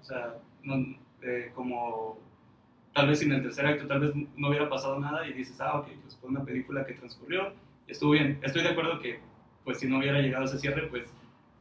[0.00, 2.18] O sea, no- eh, como
[2.94, 5.78] tal vez sin el tercer acto, tal vez no hubiera pasado nada y dices, ah,
[5.80, 7.52] ok, pues fue una película que transcurrió,
[7.86, 8.38] estuvo bien.
[8.42, 9.20] Estoy de acuerdo que,
[9.64, 11.08] pues si no hubiera llegado ese cierre, pues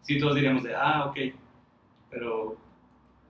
[0.02, 1.18] sí todos diríamos de, ah, ok,
[2.10, 2.58] pero,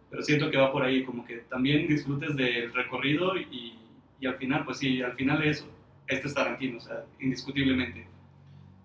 [0.09, 3.77] pero siento que va por ahí, como que también disfrutes del recorrido y,
[4.19, 5.67] y al final, pues sí, al final eso,
[6.07, 8.07] este es Tarantino, o sea, indiscutiblemente.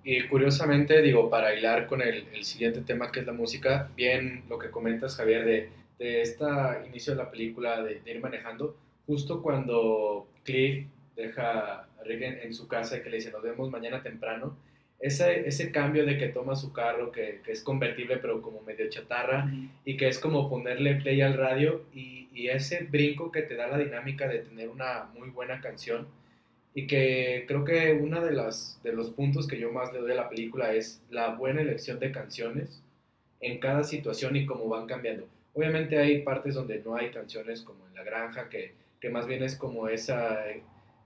[0.05, 4.45] Y curiosamente, digo, para hilar con el, el siguiente tema que es la música, bien
[4.51, 6.45] lo que comentas, Javier, de, de este
[6.87, 12.99] inicio de la película, de, ir manejando, justo cuando Cliff deja a en su casa
[12.99, 14.59] y que le dice, nos vemos mañana temprano,
[15.01, 18.88] ese, ese cambio de que toma su carro, que, que es convertible pero como medio
[18.88, 19.51] chatarra,
[19.84, 23.66] y que es como ponerle play al radio, y, y ese brinco que te da
[23.66, 26.07] la dinámica de tener una muy buena canción,
[26.74, 30.12] y que creo que uno de, las, de los puntos que yo más le doy
[30.12, 32.82] a la película es la buena elección de canciones
[33.40, 35.28] en cada situación y cómo van cambiando.
[35.53, 39.45] Obviamente hay partes donde no hay canciones como en La Granja, que, que más bien
[39.45, 40.40] es como esa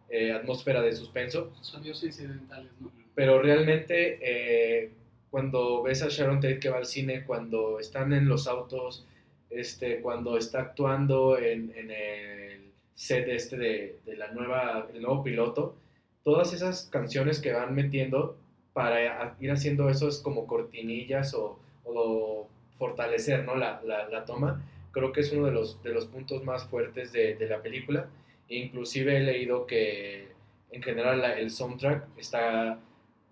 [0.08, 2.90] eh, atmósfera de suspenso, Sonidos incidentales, ¿no?
[3.18, 4.90] Pero realmente eh,
[5.28, 9.04] cuando ves a Sharon Tate que va al cine, cuando están en los autos,
[9.50, 12.60] este, cuando está actuando en, en el
[12.94, 15.74] set este de, de la nueva, el nuevo piloto,
[16.22, 18.36] todas esas canciones que van metiendo
[18.72, 22.46] para ir haciendo esos como cortinillas o, o
[22.78, 23.56] fortalecer ¿no?
[23.56, 24.62] la, la, la toma,
[24.92, 28.06] creo que es uno de los, de los puntos más fuertes de, de la película.
[28.48, 30.28] Inclusive he leído que
[30.70, 32.78] en general la- el soundtrack está,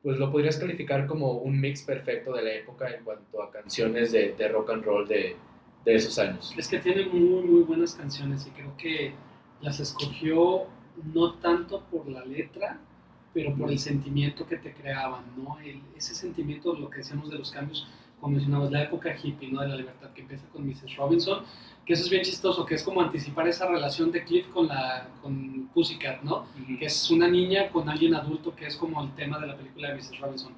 [0.07, 4.12] pues lo podrías calificar como un mix perfecto de la época en cuanto a canciones
[4.12, 5.34] de, de rock and roll de,
[5.84, 6.54] de esos años.
[6.57, 9.14] Es que tiene muy, muy buenas canciones y creo que
[9.61, 10.66] las escogió
[11.12, 12.78] no tanto por la letra,
[13.34, 15.59] pero por el sentimiento que te creaban, ¿no?
[15.59, 17.88] El- ese sentimiento, lo que decíamos de los cambios,
[18.21, 19.61] como mencionabas, la época hippie, ¿no?
[19.61, 20.97] De la libertad que empieza con Mrs.
[20.97, 21.45] Robinson,
[21.85, 25.09] que eso es bien chistoso, que es como anticipar esa relación de Cliff con, la,
[25.23, 26.47] con Pussycat, ¿no?
[26.62, 26.79] Ujú.
[26.79, 29.89] que es una niña con alguien adulto, que es como el tema de la película
[29.89, 30.19] de Mrs.
[30.19, 30.53] Robinson.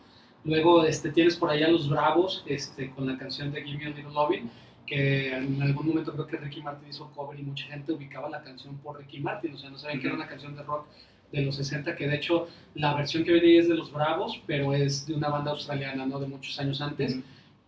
[0.45, 3.87] Luego este, tienes por ahí a los Bravos este, con la canción de Give Me
[3.87, 4.51] a Little Lovin',
[4.87, 8.43] que en algún momento creo que Ricky Martin hizo cover y mucha gente ubicaba la
[8.43, 10.87] canción por Ricky Martin, o sea, no sabían que era una canción de rock
[11.31, 14.41] de los 60, que de hecho la versión que viene ahí es de los Bravos,
[14.47, 16.19] pero es de una banda australiana, ¿no?
[16.19, 17.17] De muchos años antes.
[17.17, 17.23] Ujú.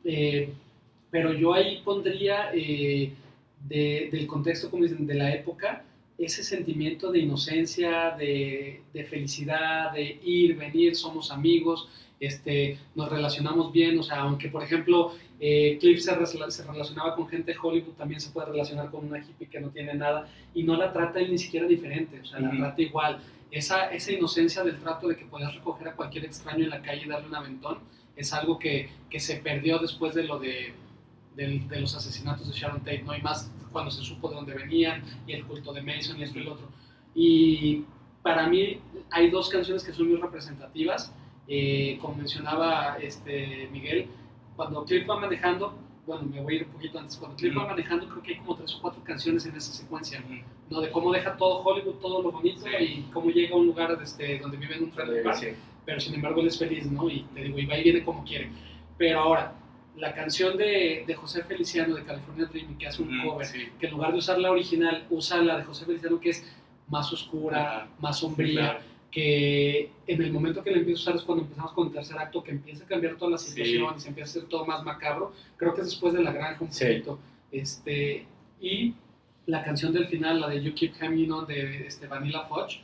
[0.05, 0.53] Eh,
[1.11, 3.13] pero yo ahí pondría eh,
[3.69, 5.85] de- del contexto, como dicen, de la época,
[6.19, 11.89] ese sentimiento de inocencia, de, de felicidad, de ir, venir, somos amigos,
[12.21, 16.11] este, nos relacionamos bien, o sea, aunque por ejemplo eh, Cliff se,
[16.51, 19.71] se relacionaba con gente de Hollywood, también se puede relacionar con una hippie que no
[19.71, 22.59] tiene nada y no la trata él ni siquiera diferente, o sea, la Ujú.
[22.59, 23.19] trata igual.
[23.51, 27.03] Esa, esa inocencia del trato de que puedas recoger a cualquier extraño en la calle
[27.07, 27.79] y darle un aventón
[28.17, 30.75] es algo que, que se perdió después de lo de,
[31.37, 33.17] del- de los asesinatos de Sharon Tate, ¿no?
[33.17, 36.39] Y más cuando se supo de dónde venían y el culto de Mason y esto
[36.39, 36.69] y lo otro.
[37.15, 37.85] Y
[38.23, 38.81] para mí
[39.11, 41.13] hay dos canciones que son muy representativas.
[41.49, 44.07] Eh, como mencionaba este Miguel,
[44.55, 45.75] cuando Cliff va manejando,
[46.07, 48.39] bueno, me voy a ir un poquito antes, cuando Cliff va manejando creo que hay
[48.39, 50.23] como tres o cuatro canciones en esa secuencia,
[50.69, 50.81] ¿no?
[50.81, 54.39] De cómo deja todo Hollywood, todo lo bonito y cómo llega a un lugar este,
[54.39, 55.39] donde vive en un trailer park,
[55.91, 57.11] pero sin embargo él es feliz, ¿no?
[57.11, 58.49] Y te digo, y va y viene como quiere.
[58.97, 59.55] Pero ahora,
[59.97, 63.49] la canción de, de, José Feliciano de California Dreaming, que hace un cover,
[63.81, 66.49] que en lugar de usar la original, usa la de José Feliciano, que es
[66.87, 68.79] más oscura, más sombría,
[69.11, 72.19] que en el momento que la empieza a usar es cuando empezamos con el tercer
[72.19, 74.85] acto, que empieza a cambiar toda la situación y se empieza a hacer todo más
[74.85, 75.33] macabro.
[75.57, 77.19] Creo que es después de la granja un poquito.
[77.51, 78.27] Este,
[78.61, 78.95] y
[79.47, 82.81] la canción del final, la de You Keep Coming On de este, Vanilla Fudge,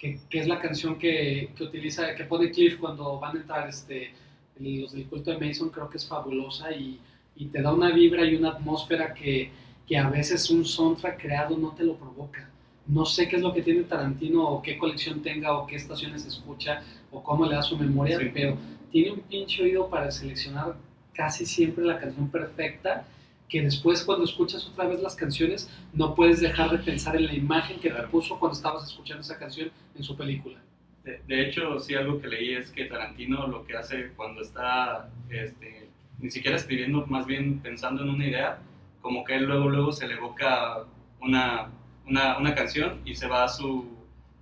[0.00, 3.68] que, que, es la canción que, que, utiliza, que pone Cliff cuando van a entrar
[3.68, 4.12] este,
[4.58, 6.98] los del culto de Mason, creo que es fabulosa y,
[7.36, 9.50] y te da una vibra y una atmósfera que,
[9.86, 12.48] que a veces un soundtrack creado no te lo provoca.
[12.86, 16.24] No sé qué es lo que tiene Tarantino o qué colección tenga o qué estaciones
[16.24, 18.56] escucha o cómo le da su memoria, pero
[18.90, 20.76] tiene un pinche oído para seleccionar
[21.12, 23.04] casi siempre la canción perfecta
[23.50, 27.34] que después cuando escuchas otra vez las canciones no puedes dejar de pensar en la
[27.34, 30.58] imagen que te puso cuando estabas escuchando esa canción en su película.
[31.04, 35.88] De, hecho, sí, algo que leí es que Tarantino lo que hace cuando está este,
[36.20, 38.58] ni siquiera escribiendo, más bien pensando en una idea,
[39.00, 40.84] como que él luego, luego se le evoca
[41.20, 41.70] una
[42.10, 43.88] una, una, canción y se va a su,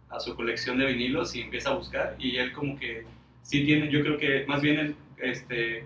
[0.08, 3.04] a su colección de vinilos y empieza a buscar y él como que
[3.42, 5.84] sí tiene, yo creo que más bien este,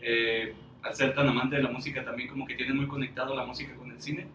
[0.00, 0.54] eh,
[0.84, 3.74] al ser tan amante de la música también como que tiene muy conectado la música
[3.74, 4.26] con el cine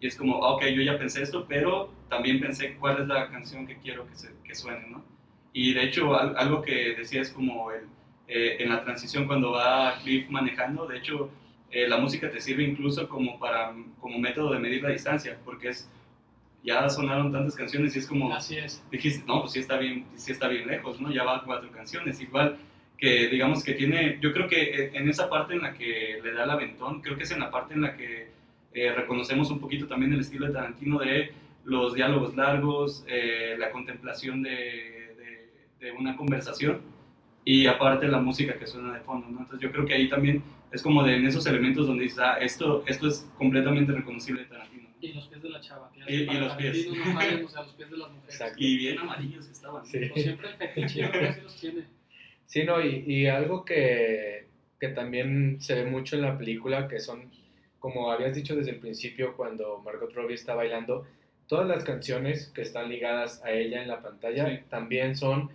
[0.00, 3.28] y es como, ah, ok, yo ya pensé esto, pero también pensé cuál es la
[3.30, 5.04] canción que quiero que, se, que suene, ¿no?
[5.52, 7.84] Y de hecho algo que decía es como el,
[8.28, 11.30] eh, en la transición cuando va Cliff manejando, de hecho
[11.70, 15.68] eh, la música te sirve incluso como, para, como método de medir la distancia, porque
[15.68, 15.90] es
[16.62, 18.34] ya sonaron tantas canciones y es como...
[18.34, 18.84] Así es.
[18.90, 21.10] Dijiste, no, pues sí está bien, sí está bien lejos, ¿no?
[21.10, 22.58] Ya va cuatro canciones, igual
[22.98, 26.44] que digamos que tiene, yo creo que en esa parte en la que le da
[26.44, 28.28] el aventón, creo que es en la parte en la que
[28.74, 31.32] eh, reconocemos un poquito también el estilo de Tarantino de
[31.64, 35.14] los diálogos largos, eh, la contemplación de,
[35.80, 36.80] de, una conversación
[37.44, 39.40] y aparte la música que suena de fondo, ¿no?
[39.40, 40.42] Entonces yo creo que ahí también
[40.72, 44.48] es como de en esos elementos donde dices, ah, esto, esto es completamente reconocible de
[44.48, 44.88] Tarantino.
[45.00, 45.90] Y los pies de la chava.
[46.08, 46.88] y, y los pies.
[46.88, 46.92] No
[47.46, 48.34] o sea, los pies de las mujeres.
[48.34, 48.56] Exacto.
[48.58, 49.86] Y bien amarillos estaban.
[49.86, 50.00] Sí.
[50.10, 51.97] Pues siempre el fetiche, sí los tiene.
[52.48, 54.46] Sí, no, y, y algo que,
[54.80, 57.30] que también se ve mucho en la película, que son,
[57.78, 61.06] como habías dicho desde el principio, cuando Margot Robbie está bailando,
[61.46, 65.50] todas las canciones que están ligadas a ella en la pantalla también son,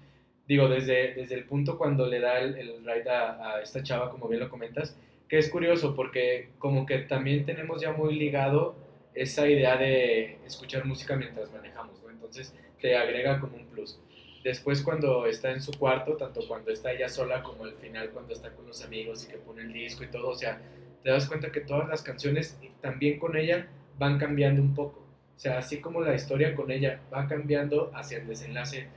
[0.48, 4.12] digo, desde, desde el punto cuando le da el, el ride a, a, esta chava,
[4.12, 4.96] como bien lo comentas,
[5.28, 8.76] que es curioso porque como que también tenemos ya muy ligado
[9.16, 12.12] esa idea de escuchar música mientras manejamos, ¿no?
[12.12, 14.00] Entonces te agrega como un plus.
[14.44, 18.34] Después cuando está en su cuarto, tanto cuando está ella sola como al final cuando
[18.34, 20.62] está con los amigos y que pone el disco y todo, o sea,
[21.02, 23.68] te das cuenta que todas las canciones también con ella
[23.98, 25.00] van cambiando un poco.
[25.36, 28.88] O sea, así como la historia con ella va cambiando hacia el desenlace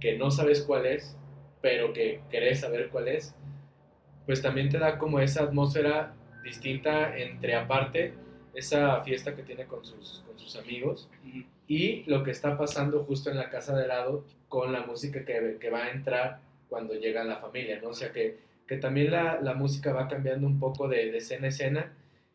[0.00, 1.16] que no sabes cuál es,
[1.60, 3.34] pero que querés saber cuál es,
[4.26, 8.14] pues también te da como esa atmósfera distinta entre aparte
[8.54, 11.08] esa fiesta que tiene con sus, con sus amigos
[11.72, 15.56] y lo que está pasando justo en la casa de lado con la música que,
[15.58, 17.88] que va a entrar cuando llega la familia, ¿no?
[17.88, 21.46] O sea que, que también la, la, música va cambiando un poco de, de, escena
[21.46, 21.92] a escena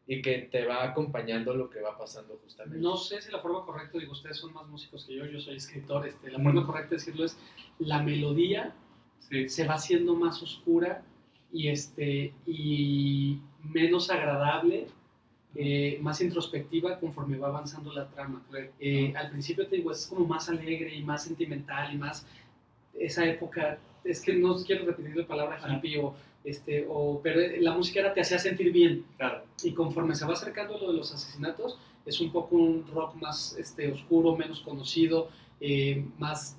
[0.08, 2.80] y que te va acompañando lo que va pasando justamente.
[2.80, 5.58] No sé si la forma correcta, digo, ustedes son más músicos que yo, yo soy
[5.58, 7.38] escritor, este, la forma correcta de decirlo es,
[7.78, 8.74] la melodía
[9.20, 9.50] sí.
[9.50, 11.04] se va haciendo más oscura
[11.54, 14.88] y, este, y menos agradable
[15.60, 18.44] eh, más introspectiva conforme va avanzando la trama.
[18.80, 22.28] Eh, al principio te digo, es como más alegre y más sentimental y más
[22.94, 27.74] esa época, es que no quiero repetir la palabra hippie o, este, o, pero la
[27.74, 29.04] música era, te hacía sentir bien.
[29.18, 29.46] Claro.
[29.64, 33.56] Y conforme se va acercando lo de los asesinatos, es un poco un rock más
[33.58, 35.30] este, oscuro, menos conocido,
[35.60, 36.56] eh, más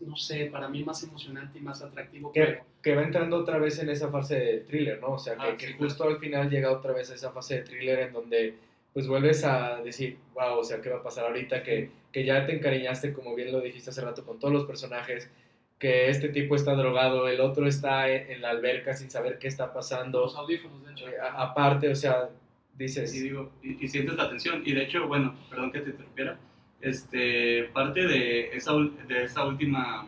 [0.00, 2.32] no sé, para mí más emocionante y más atractivo.
[2.32, 5.12] Que, que va entrando otra vez en esa fase de thriller, ¿no?
[5.12, 7.62] O sea, que, ah, que justo al final llega otra vez a esa fase de
[7.62, 8.54] thriller en donde
[8.92, 11.62] pues vuelves a decir, wow, o sea, ¿qué va a pasar ahorita?
[11.62, 15.30] Que, que ya te encariñaste, como bien lo dijiste hace rato, con todos los personajes,
[15.78, 19.72] que este tipo está drogado, el otro está en, la alberca sin saber qué está
[19.72, 20.20] pasando.
[20.20, 21.08] Los audífonos, de hecho.
[21.08, 22.28] Eh, aparte, o sea,
[22.74, 23.14] dices...
[23.14, 26.38] Y, digo, y, y, sientes la tensión, y de hecho, bueno, perdón que te interrumpiera,
[26.80, 28.72] este, parte de esa,
[29.06, 30.06] de esa última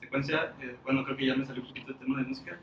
[0.00, 2.58] secuencia, eh, bueno, creo que ya me salió un poquito el tema de música,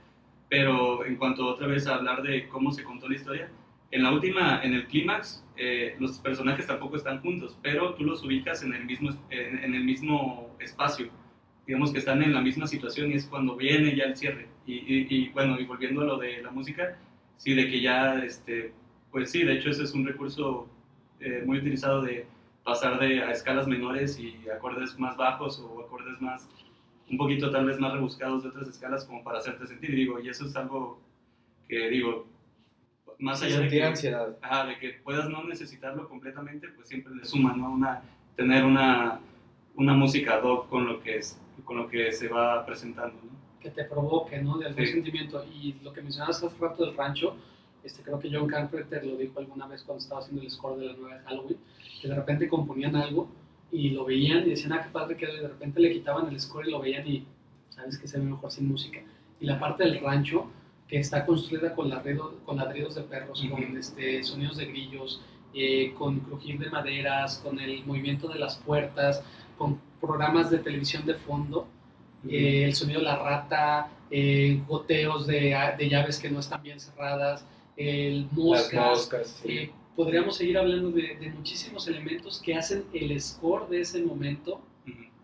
[0.49, 3.49] pero en cuanto otra vez a hablar de cómo se contó la historia,
[3.91, 8.23] En la última, en el clímax, eh, los personajes tampoco están juntos, pero tú los
[8.23, 11.07] ubicas en el mismo, en, en, el mismo espacio.
[11.65, 14.47] Digamos que están en la misma situación y es cuando viene ya el cierre.
[14.65, 16.97] Y, y, y bueno, y volviendo a lo de la música,
[17.37, 18.73] sí, de que ya, este,
[19.11, 20.67] pues sí, de hecho ese es un recurso
[21.19, 22.25] eh, muy utilizado de
[22.65, 26.49] pasar de a escalas menores y acordes más bajos o acordes más,
[27.09, 29.91] un poquito tal vez más rebuscados de otras escalas como para hacerte sentir.
[29.91, 30.99] Y digo, y eso es algo
[31.69, 32.25] que digo,
[33.19, 34.35] más allá de que, ansiedad.
[34.41, 37.69] Ajá, de que puedas no necesitarlo completamente, pues siempre le suma, ¿no?
[37.71, 38.01] Una,
[38.35, 39.19] tener una,
[39.75, 43.35] una música doc con lo que es, con lo que se va presentando, ¿no?
[43.61, 44.57] Que te provoque, ¿no?
[44.57, 44.91] De algún Sí.
[44.93, 45.45] sentimiento.
[45.45, 47.35] Y lo que mencionabas hace rato del rancho,
[47.85, 50.85] este, creo que John Carpenter lo dijo alguna vez cuando estaba haciendo el score de
[50.87, 51.57] la nueva de Halloween,
[52.01, 53.29] que de repente componían algo
[53.71, 56.67] y lo veían y decían, ah, qué padre que de repente le quitaban el score
[56.67, 57.25] y lo veían y
[57.69, 58.99] sabes que se ve mejor sin música.
[59.39, 60.47] Y la parte del rancho,
[60.87, 63.77] que está construida con, ladrido- con ladridos de perros, con Ujú.
[63.77, 65.21] este, sonidos de grillos,
[65.53, 69.23] eh, con crujir de maderas, con el movimiento de las puertas,
[69.57, 71.67] con programas de televisión de fondo,
[72.27, 76.79] eh, el sonido de la rata, eh, goteos de, de llaves que no están bien
[76.79, 77.45] cerradas,
[77.77, 78.85] el Las moscas.
[78.85, 79.39] moscas.
[79.43, 79.51] sí.
[79.57, 84.61] eh, podríamos seguir hablando de, de muchísimos elementos que hacen el score de ese momento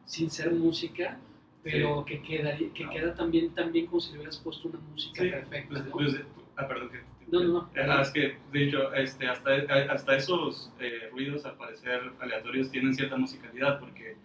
[0.06, 1.18] sin ser música,
[1.64, 5.30] pero que, queda, que queda también, también como si le hubieras puesto una música Sí,
[5.30, 5.68] perfecta.
[5.70, 5.92] Pues, ¿no?
[5.92, 6.22] pues,
[6.58, 6.90] ah, perdón.
[6.90, 7.70] que- No, no, no.
[7.76, 9.56] Eh, ah, es que, de hecho, este, hasta,
[9.92, 14.16] hasta esos eh, ruidos, al parecer aleatorios, tienen cierta musicalidad porque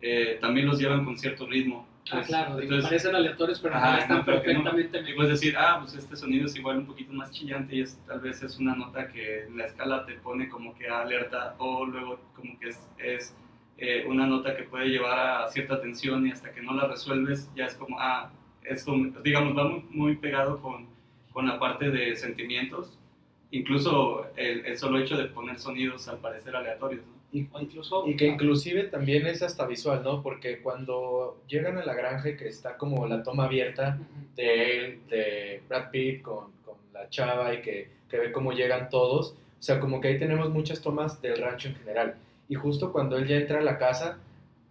[0.00, 1.87] eh, también los llevan con cierto ritmo.
[2.12, 4.64] Ah, Pues, claro, digo, entonces, parecen aleatorios, pero Ajá, realidad están no, pero que no.
[4.64, 7.80] perfectamente y puedes decir, ah, pues este sonido es igual un poquito más chillante y
[7.82, 11.54] es, tal vez es una nota que en la escala te pone como que alerta
[11.58, 13.36] o luego como que es, es
[13.78, 17.50] eh, una nota que puede llevar a cierta tensión y hasta que no la resuelves
[17.54, 18.30] ya es como, ah,
[18.64, 20.88] esto, digamos, va muy, muy pegado con,
[21.32, 22.98] con la parte de sentimientos,
[23.50, 27.06] incluso el, el solo hecho de poner sonidos al parecer aleatorios.
[27.06, 27.17] ¿no?
[27.52, 28.06] O incluso...
[28.06, 30.22] Y que inclusive también es hasta visual, ¿no?
[30.22, 33.98] Porque cuando llegan a la granja y que está como la toma abierta
[34.34, 38.88] de él, de Brad Pitt con, con la chava y que, que ve cómo llegan
[38.88, 42.14] todos, o sea, como que ahí tenemos muchas tomas del rancho en general.
[42.48, 44.18] Y justo cuando él ya entra a la casa,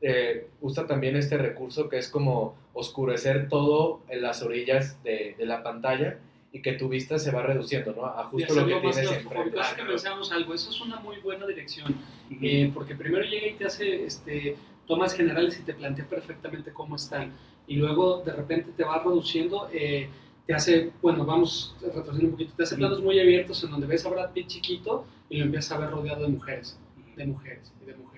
[0.02, 5.46] eh, usa también este recurso que es como oscurecer todo en las orillas de, de
[5.46, 6.18] la pantalla
[6.58, 8.06] y que tu vista se va reduciendo, ¿no?
[8.06, 9.58] A justo lo que tienes enfrente.
[9.58, 9.90] Ahora que claro.
[9.90, 11.96] mencionamos algo, eso es una muy buena dirección.
[12.32, 12.40] Ujú.
[12.42, 14.56] Eh, porque primero llega y te hace este,
[14.88, 17.34] tomas generales y te plantea perfectamente cómo están.
[17.68, 20.10] Y luego de repente te va reduciendo, eh,
[20.48, 24.06] te hace, bueno, vamos retrocediendo un poquito, te hace planos muy abiertos en donde ves
[24.06, 26.80] a Brad Pitt chiquito y lo empiezas a ver rodeado de mujeres,
[27.16, 28.17] de mujeres y de mujeres.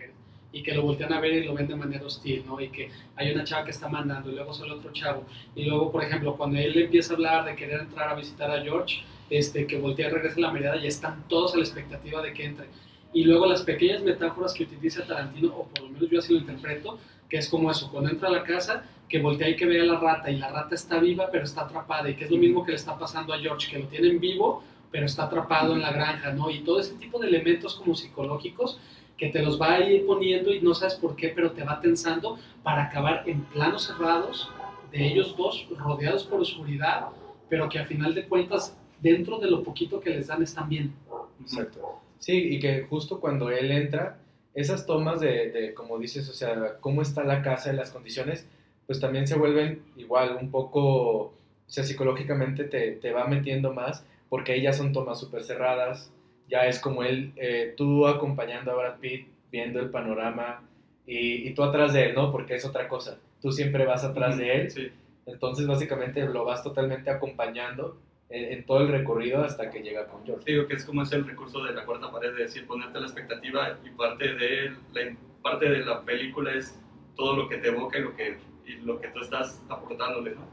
[0.52, 2.60] Y que lo voltean a ver y lo ven de manera hostil, ¿no?
[2.60, 5.24] Y que hay una chava que está mandando y luego sale otro chavo.
[5.56, 8.62] Y luego, por ejemplo, cuando él empieza a hablar de querer entrar a visitar a
[8.62, 12.34] George, este, que voltea y regresa la mirada y están todos a la expectativa de
[12.34, 12.66] que entre
[13.12, 16.40] y luego las pequeñas metáforas que utiliza Tarantino, o por lo menos yo así lo
[16.40, 19.82] interpreto, que es como eso, cuando entra a la casa, que voltea y que ve
[19.82, 22.38] a la rata, y la rata está viva pero está atrapada, y que es lo
[22.38, 25.82] mismo que le está pasando a George, que lo tienen vivo pero está atrapado en
[25.82, 26.50] la granja, ¿no?
[26.50, 28.80] Y todo ese tipo de elementos como psicológicos
[29.20, 31.82] que te los va a ir poniendo y no sabes por qué, pero te va
[31.82, 34.50] tensando para acabar en planos cerrados
[34.92, 37.08] de ellos dos, rodeados por oscuridad,
[37.50, 40.94] pero que a final de cuentas, dentro de lo poquito que les dan, están bien.
[41.42, 42.00] Exacto.
[42.18, 44.20] Sí, y que justo cuando él entra,
[44.54, 48.48] esas tomas de, como dices, o sea, cómo está la casa y las condiciones,
[48.88, 51.34] pues también se vuelven igual un poco, o
[51.68, 56.12] sea, psicológicamente te, te va metiendo más, porque ya son tomas súper cerradas,
[56.50, 60.62] ya es como él, eh, tú acompañando a Brad Pitt, viendo el panorama,
[61.06, 62.32] y, y tú atrás de él, ¿no?
[62.32, 64.92] Porque es otra cosa, tú siempre vas atrás de él, Sí.
[65.26, 67.98] entonces básicamente lo vas totalmente acompañando
[68.30, 70.44] en, en todo el recorrido hasta que llega con George.
[70.52, 73.06] Digo que es como es el recurso de la cuarta pared, de decir, ponerte la
[73.08, 76.80] expectativa y parte de la, parte de la película es
[77.16, 78.38] todo lo que te evoca y lo que,
[78.68, 80.48] y lo que tú estás aportándole, ¿no?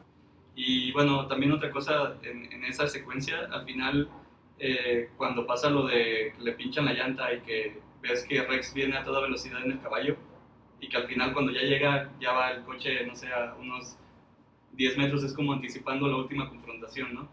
[0.54, 4.08] Y bueno, también otra cosa en, en esa secuencia, al final,
[4.58, 8.72] eh, cuando pasa lo de que le pinchan la llanta y que ves que Rex
[8.74, 10.16] viene a toda velocidad en el caballo
[10.80, 13.96] y que al final cuando ya llega, ya va el coche, no sé, a unos
[14.72, 17.28] 10 metros, es como anticipando la última confrontación, ¿no?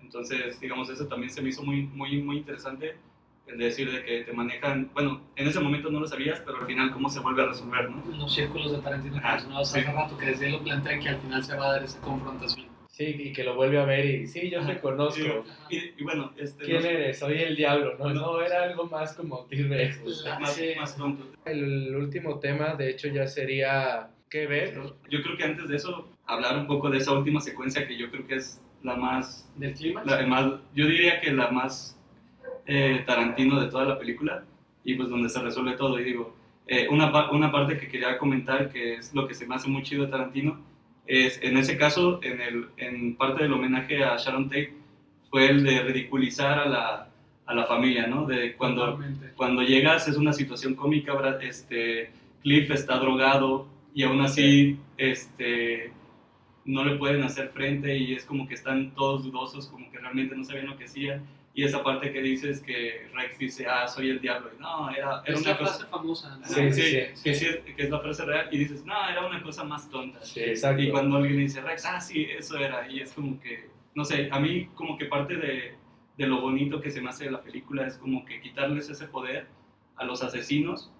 [0.00, 2.96] Entonces, digamos, eso también se me hizo muy, muy, muy interesante,
[3.46, 6.66] el decir de que te manejan, bueno, en ese momento no lo sabías, pero al
[6.66, 8.02] final cómo se vuelve a resolver, ¿no?
[8.16, 9.78] Los círculos de Tarantino que Ah, mencionabas sí.
[9.80, 12.00] hace rato, que desde él lo plantea que al final se va a dar esa
[12.00, 12.67] confrontación.
[12.98, 14.80] Sí, y que lo vuelve a ver y sí, yo te Ajá.
[14.80, 15.44] conozco.
[15.70, 17.16] Y, y bueno, este, ¿Quién no- eres?
[17.20, 18.12] Soy el diablo, ¿no?
[18.12, 18.20] No.
[18.32, 19.46] No, era algo más como
[20.04, 20.40] o sea.
[20.40, 20.70] más, Sí.
[20.76, 21.24] más pronto.
[21.44, 24.74] El último tema, de hecho, ya sería ¿qué ver?
[25.08, 28.10] Yo creo que antes de eso, hablar un poco de esa última secuencia que yo
[28.10, 30.02] creo que es la más, Del clima.
[30.04, 31.96] la más yo diría que la más
[32.66, 34.42] eh, Tarantino de toda la película
[34.82, 36.00] y pues donde se resuelve todo.
[36.00, 36.34] Y digo,
[36.66, 39.84] eh, una, una parte que quería comentar, que es lo que se me hace muy
[39.84, 40.66] chido de Tarantino,
[41.08, 44.74] es en ese caso, en, el, en parte del homenaje a Sharon Tate,
[45.30, 47.08] fue el de ridiculizar a la,
[47.46, 48.26] a la familia, ¿no?
[48.26, 49.32] De cuando, Totalmente.
[49.36, 52.10] cuando llegas es una situación cómica, este,
[52.42, 55.92] Cliff está drogado y aún así este,
[56.66, 60.36] no le pueden hacer frente y es como que están todos dudosos, como que realmente
[60.36, 61.22] no sabían lo que hacían.
[61.58, 64.48] Y esa parte que dices que Rex dice, ah, soy el diablo.
[64.56, 65.72] Y no, era, era Es una cosa...
[65.72, 66.36] frase famosa.
[66.36, 66.46] ¿no?
[66.46, 67.22] Sí, sí, sí.
[67.24, 68.48] que, sí es, que es la frase real.
[68.52, 70.24] Y dices, no, era una cosa más tonta.
[70.24, 70.80] Sí, exacto.
[70.80, 72.88] Y cuando alguien dice Rex, ah, sí, eso era.
[72.88, 75.74] Y es como que, no sé, a mí como que parte de,
[76.16, 79.08] de lo bonito que se me hace de la película es como que quitarles ese
[79.08, 79.48] poder
[79.96, 80.92] a los asesinos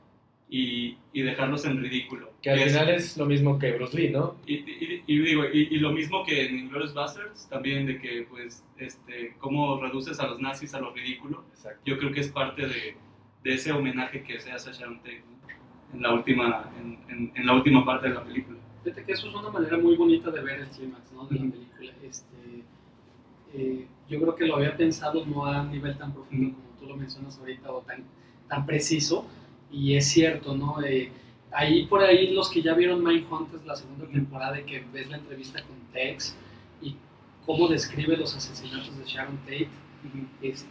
[0.51, 2.30] y, y dejarlos en ridículo.
[2.42, 4.36] Que al es- final es lo mismo que Bruce Lee, ¿no?
[4.46, 8.26] y, y- y digo, y, y lo mismo que en Inglourious Basterds, también de que,
[8.30, 11.44] pues, este, cómo reduces a los nazis a lo ridículo.
[11.53, 11.80] Exacto.
[11.84, 12.96] Yo creo que es parte de,
[13.44, 15.94] de ese homenaje que se hace a Sharon Tate ¿no?
[15.96, 18.59] en, la última, en, en- en la última parte de la película.
[18.84, 21.26] Fíjate que eso es una manera muy bonita de ver el clímax ¿no?
[21.26, 21.92] de la película.
[22.03, 22.62] Este,
[23.55, 26.86] eh, yo creo que lo había pensado no a un nivel tan profundo como tú
[26.86, 28.05] lo mencionas ahorita o tan,
[28.49, 29.26] tan preciso.
[29.70, 30.82] Y es cierto, ¿no?
[30.82, 31.10] Eh,
[31.52, 35.16] ahí por ahí los que ya vieron Mindhunters la segunda temporada y que ves la
[35.18, 36.36] entrevista con Tex
[36.82, 36.96] y
[37.46, 39.68] cómo describe los asesinatos de Sharon Tate,
[40.42, 40.66] es,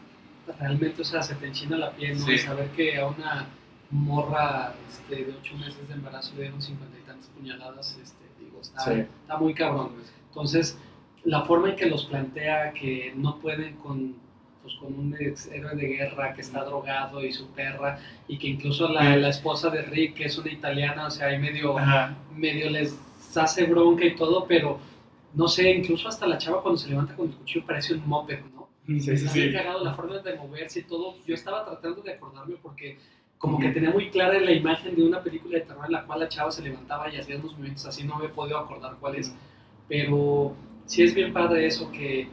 [0.59, 2.25] realmente, o sea, se te enchina la piel, ¿no?
[2.25, 2.33] Sí.
[2.33, 3.47] Y saber que a una
[3.89, 8.59] morra este, de 8 meses de embarazo le dieron 50 y tantas puñaladas, este, digo,
[8.61, 8.91] está, Sí.
[9.21, 9.91] está muy cabrón.
[10.29, 10.77] Entonces,
[11.23, 14.15] la forma en que los plantea que no pueden con,
[14.67, 18.47] pues, con un ex héroe de guerra que está drogado y su perra, y que
[18.47, 22.15] incluso la, la esposa de Rick, que es una italiana, o sea, ahí medio, Ajá.
[22.35, 22.97] medio les
[23.35, 24.79] hace bronca y todo, pero
[25.33, 28.39] no sé, incluso hasta la chava cuando se levanta con el cuchillo parece un moped,
[28.53, 28.67] ¿no?
[28.87, 29.39] Sí, sí, Está sí.
[29.41, 31.15] bien cagado la forma de moverse y todo.
[31.25, 32.97] Yo estaba tratando de acordarme porque
[33.37, 36.21] como que tenía muy clara la imagen de una película de terror en la cual
[36.21, 39.15] la chava se levantaba y hacía unos movimientos así, no me he podido acordar cuál
[39.15, 39.33] es.
[39.87, 40.55] Pero
[40.85, 42.27] sí es bien padre eso, que,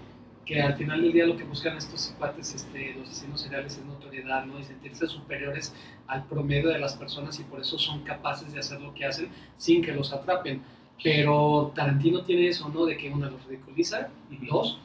[0.45, 3.85] que al final del día lo que buscan estos cuates, este, los asesinos seriales, es
[3.85, 4.59] notoriedad, ¿no?
[4.59, 5.75] Y sentirse superiores
[6.07, 9.29] al promedio de las personas y por eso son capaces de hacer lo que hacen
[9.57, 10.63] sin que los atrapen.
[11.03, 12.85] Pero Tarantino tiene eso, ¿no?
[12.85, 14.47] De que una los ridiculiza, Ujú.
[14.47, 14.79] dos,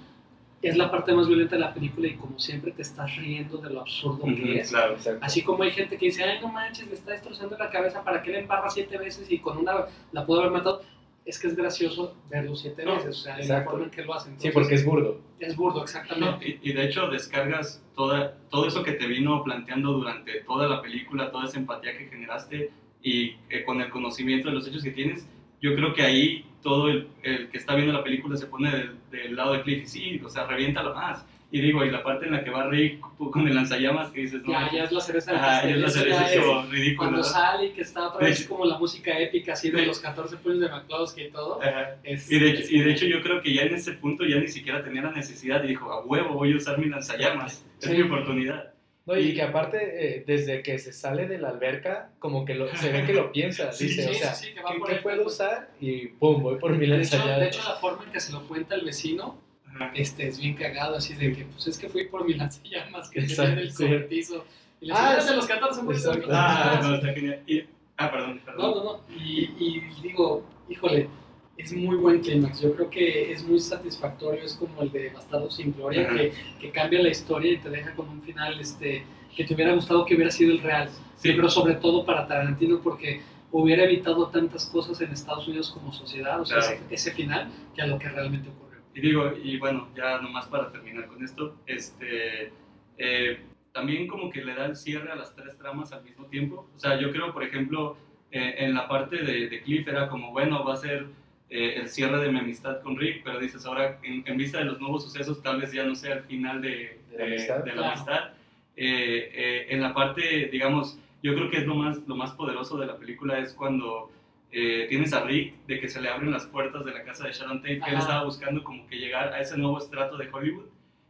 [0.61, 3.69] es la parte más violenta de la película y como siempre te estás riendo de
[3.69, 4.69] lo absurdo que es.
[4.69, 4.97] Claro.
[5.21, 8.21] Así como hay gente que dice, ay, no manches, le está destrozando la cabeza, ¿para
[8.21, 10.81] qué le embarra siete veces y con una la pudo haber matado?
[11.29, 14.15] Es que es gracioso verlo siete No, veces, o sea, la forma en que lo
[14.15, 14.39] hacen.
[14.39, 15.21] Sí, porque es burdo.
[15.39, 16.59] es burdo, No, exactamente.
[16.63, 20.81] y, y de hecho descargas toda, todo eso que te vino planteando durante toda la
[20.81, 22.71] película, toda esa empatía que generaste
[23.03, 25.27] y eh, con el conocimiento de los hechos que tienes,
[25.61, 28.95] yo creo que ahí todo el, el que está viendo la película se pone del,
[29.11, 31.25] del lado de Cliff y sí, o sea, reviéntalo más.
[31.51, 34.43] Y digo, y la parte en la que va Rick con el lanzallamas que dices,
[34.43, 36.25] no, ya, ya es la cereza del ajá, ya pastel, es la eso cereza, ya
[36.27, 36.97] es es como ridículo.
[36.97, 37.23] Cuando ¿no?
[37.23, 39.99] sale y que está otra De vez hecho- como la música épica así de los
[39.99, 41.59] 14 puños de McCloskey y todo.
[41.61, 41.95] Ajá.
[42.03, 44.25] Es, Y de, hecho, es- y de hecho yo creo que ya en ese punto
[44.25, 47.65] ya ni siquiera tenía la necesidad y dijo, a huevo voy a usar mi lanzallamas,
[47.81, 47.95] es Sí.
[47.95, 48.73] mi oportunidad.
[49.07, 52.53] No, y Y- que aparte, eh, desde que se sale de la alberca, como que
[52.53, 53.71] lo, se ve que lo piensa.
[53.71, 55.33] Sí, dice, sí, o sea, sí, sí, que va ¿qué, qué puedo pues.
[55.33, 55.69] usar?
[55.81, 57.39] Y pum, voy por mi de, hecho, lanzallamas.
[57.39, 59.41] de hecho, la forma en que se lo cuenta el vecino
[59.79, 59.91] Ajá.
[59.95, 63.21] este, es bien cagado, así de que, pues es que fui por mi lanzallamas que
[63.21, 64.45] tenía en el cobertizo.
[64.81, 66.27] Y le Ah, ah, de los 14 puños de Exacto.
[66.31, 66.77] McCloskey.
[66.77, 67.39] Ah, no, está genial.
[67.47, 67.63] Y-
[67.97, 68.71] ah, perdón, perdón.
[68.71, 69.01] No, no, no.
[69.23, 71.09] Y, y digo, híjole,
[71.57, 72.61] es muy buen clímax.
[72.61, 74.41] Yo creo que es muy satisfactorio.
[74.43, 76.15] Es como el de Bastardo sin Gloria, Ajá.
[76.15, 79.03] que, que cambia la historia y te deja con un final este,
[79.35, 80.89] que te hubiera gustado que hubiera sido el real.
[81.17, 81.35] Sí.
[81.35, 83.21] Creo sobre todo para Tarantino porque
[83.51, 86.75] hubiera evitado tantas cosas en Estados Unidos como sociedad, o sea, Claro.
[86.75, 88.68] ese, ese final, que a lo que realmente ocurrió.
[88.93, 92.51] Y digo, y bueno, ya nomás para terminar con esto, este,
[92.97, 93.39] eh,
[93.71, 96.69] también como que le da el cierre a las tres tramas al mismo tiempo.
[96.75, 97.97] O sea, yo creo, por ejemplo,
[98.31, 101.05] eh, en la parte de, de Cliff era como, bueno, va a ser
[101.49, 104.65] eh, el cierre de mi amistad con Rick, pero dices, ahora en, en vista de
[104.65, 107.57] los nuevos sucesos, tal vez ya no sea el final de, De la amistad.
[107.63, 107.87] de la Claro.
[107.91, 108.29] amistad.
[108.75, 112.77] Eh, eh, en la parte, digamos, yo creo que es lo más, lo más poderoso
[112.77, 114.11] de la película es cuando
[114.51, 117.33] eh, tienes a Rick, de que se le abren las puertas de la casa de
[117.33, 120.65] Sharon Tate, que él estaba buscando como que llegar a ese nuevo estrato de Hollywood.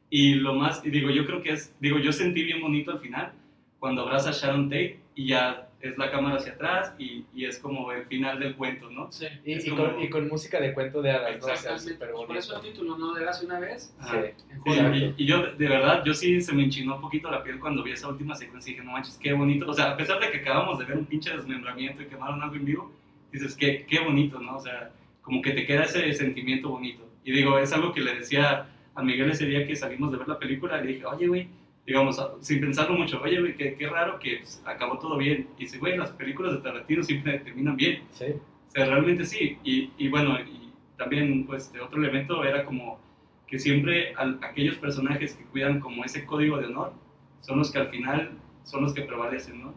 [0.10, 3.00] Y lo más, y digo, yo creo que es, digo, yo sentí bien bonito al
[3.00, 3.32] final,
[3.80, 7.58] cuando abraza a Sharon Tate y ya es la cámara hacia atrás y, y es
[7.60, 9.10] como el final del cuento, ¿no?
[9.14, 11.46] Sí, Y, y como- con, y con música de cuento de hadas, ¿no?
[11.54, 13.14] O sea, Pues por eso el título, ¿no?
[13.14, 13.96] De hace una vez.
[14.00, 14.22] Ajá.
[14.66, 14.74] Sí.
[14.74, 17.82] Sí, y yo, de verdad, yo sí se me enchinó un poquito la piel cuando
[17.84, 19.70] vi esa última secuencia y dije, no manches, qué bonito.
[19.70, 22.56] O sea, a pesar de que acabamos de ver un pinche desmembramiento y quemaron algo
[22.56, 22.92] en vivo,
[23.32, 24.58] dices, qué, qué bonito, ¿no?
[24.58, 27.08] O sea, como que te queda ese sentimiento bonito.
[27.24, 30.28] Y digo, es algo que le decía a Miguel ese día que salimos de ver
[30.28, 31.48] la película, le dije, oye, güey,
[31.86, 35.48] digamos, sin pensarlo mucho, oye, güey, qué, qué raro que pues, acabó todo bien.
[35.58, 38.04] Y dice, güey, las películas de Tarantino siempre terminan bien.
[38.12, 38.26] Sí.
[38.68, 39.58] O sea, realmente sí.
[39.64, 43.00] Y, y bueno, y también, pues, este otro elemento era como
[43.48, 46.94] que siempre al- aquellos personajes que cuidan como ese código de honor
[47.42, 48.32] son los que al final
[48.64, 49.74] son los que prevalecen, ¿no?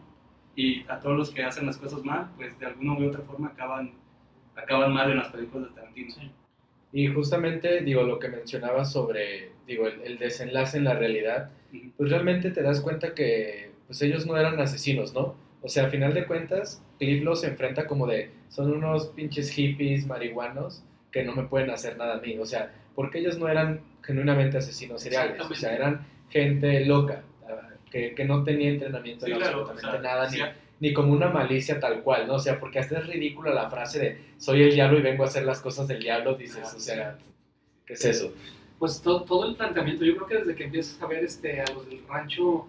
[0.55, 3.49] Y a todos los que hacen las cosas mal, pues de alguna u otra forma
[3.49, 3.91] acaban,
[4.55, 6.11] acaban mal en las películas de Tarantino.
[6.11, 6.31] Sí.
[6.91, 11.49] Y justamente, digo, lo que mencionaba sobre, digo, el, el desenlace en la realidad,
[11.97, 15.35] pues realmente te das cuenta que pues ellos no eran asesinos, ¿no?
[15.61, 20.05] O sea, a final de cuentas, Cliff los enfrenta como de, son unos pinches hippies
[20.05, 22.37] marihuanos que no me pueden hacer nada a mí.
[22.37, 27.23] O sea, porque ellos no eran genuinamente asesinos seriales, o sea, eran gente loca,
[27.93, 30.41] que, que no tenía entrenamiento Sí, en claro, absolutamente o sea, nada, sí,
[30.79, 32.33] ni, ni como una malicia tal cual, ¿no?
[32.33, 35.27] O sea, porque hasta es ridícula la frase de, soy el diablo y vengo a
[35.27, 37.17] hacer las cosas del diablo, dices, Ah, o sea,
[37.85, 38.33] ¿qué es eso?
[38.79, 41.65] Pues todo, todo el planteamiento, yo creo que desde que empiezas a ver este, a
[41.71, 42.67] los del rancho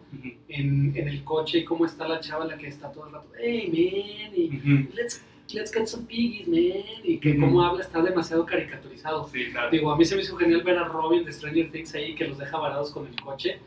[0.48, 3.30] en, en el coche y cómo está la chava la que está todo el rato,
[3.40, 4.94] hey man, y Ujú.
[4.94, 5.22] let's,
[5.53, 7.40] let's get some piggies man, y que Ujú.
[7.40, 9.28] cómo habla está demasiado caricaturizado.
[9.28, 9.70] Sí, claro.
[9.70, 12.26] Digo, a mí se me hizo genial ver a Robin de Stranger Things ahí que
[12.28, 13.61] los deja varados con el coche,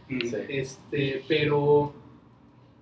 [0.49, 1.93] este, pero,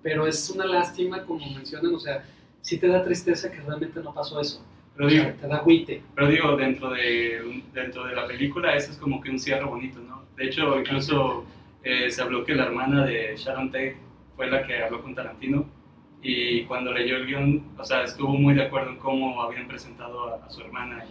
[0.01, 2.23] pero es una lástima, como mencionan, o sea,
[2.61, 4.63] sí te da tristeza que realmente no pasó eso.
[4.95, 6.01] Pero O digo, sea, te da agüite.
[6.15, 9.99] Pero digo, dentro de, dentro de la película, eso es como que un cierre bonito,
[9.99, 10.23] ¿no?
[10.37, 11.45] De hecho, incluso
[11.83, 13.97] eh, se habló que la hermana de Sharon Tate
[14.35, 15.65] fue la que habló con Tarantino
[16.27, 20.27] y cuando leyó el guion, o sea, estuvo muy de acuerdo en cómo habían presentado
[20.33, 21.03] a, a su hermana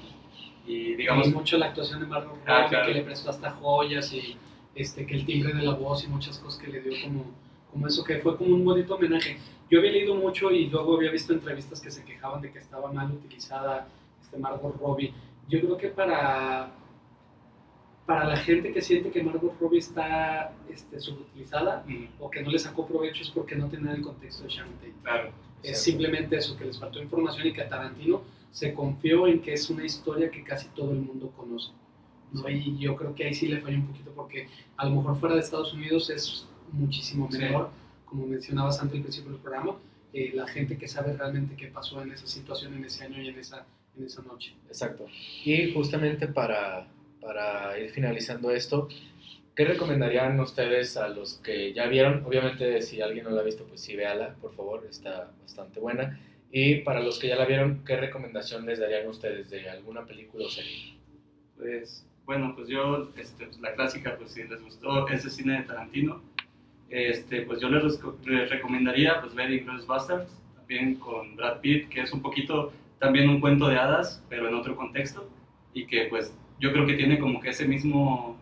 [0.66, 2.86] y, y digamos, Y mucho la actuación de Margot Ah, Robbie, claro.
[2.86, 4.36] que le prestó hasta joyas y
[4.74, 7.24] este, que el timbre de la voz y muchas cosas que le dio como,
[7.70, 9.38] como eso, que fue como un bonito homenaje.
[9.70, 12.92] Yo había leído mucho y luego había visto entrevistas que se quejaban de que estaba
[12.92, 13.86] mal utilizada
[14.22, 15.12] este Margot Robbie.
[15.48, 16.70] Yo creo que para,
[18.07, 22.50] para la gente que siente que Margot Robbie está este, subutilizada mm, o que no
[22.50, 24.92] le sacó provecho es porque no tienen el contexto de Sharon Tate.
[25.02, 25.30] claro,
[25.62, 29.70] Es simplemente eso, que les faltó información y que Tarantino se confió en que es
[29.70, 31.70] una historia que casi todo el mundo conoce.
[32.32, 32.48] ¿no?
[32.48, 35.34] Y yo creo que ahí sí le falló un poquito porque a lo mejor fuera
[35.36, 37.38] de Estados Unidos es muchísimo Sí.
[37.38, 37.70] menor,
[38.05, 39.76] como mencionabas antes al principio del programa,
[40.12, 43.28] eh, la gente que sabe realmente qué pasó en esa situación, en ese año y
[43.28, 44.55] en esa, en esa noche.
[44.68, 45.07] Exacto.
[45.44, 46.86] Y justamente para,
[47.25, 48.89] para ir finalizando esto,
[49.57, 52.22] ¿qué recomendarían ustedes a los que ya vieron?
[52.27, 56.20] Obviamente, si alguien no la ha visto, pues sí, véala, por favor, está bastante buena.
[56.53, 60.47] Y para los que ya la vieron, ¿qué recomendación les darían ustedes de alguna película
[60.47, 60.95] o serie?
[61.57, 65.62] pues bueno, pues yo, este, pues, la clásica, pues si les gustó ese cine de
[65.64, 66.22] Tarantino,
[66.91, 68.01] este, pues yo les,
[68.51, 73.41] recomendaría pues ver Inglourious Basterds, también con Brad Pitt, que es un poquito también un
[73.41, 75.29] cuento de hadas, pero en otro contexto,
[75.75, 78.36] y que pues yo creo que tiene como que ese mismo,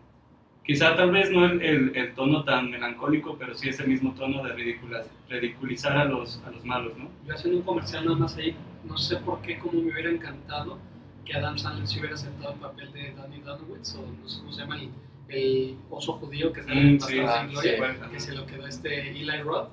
[0.65, 4.41] quizá tal vez no el, el- el tono tan melancólico, pero sí ese mismo tono
[4.43, 7.09] de ridicula- ridiculizar a los, a los malos, ¿no?
[7.27, 8.55] Yo haciendo un comercial nada más ahí,
[8.85, 10.77] no sé por qué, como me hubiera encantado
[11.25, 14.51] que Adam Sandler se hubiera aceptado el papel de Danny Donowitz, o no sé cómo
[14.53, 14.89] se llama, el,
[15.29, 18.67] el oso judío que sale en Mm, sí, Gloria, sí, bueno, que se lo quedó
[18.67, 19.69] este Eli Roth.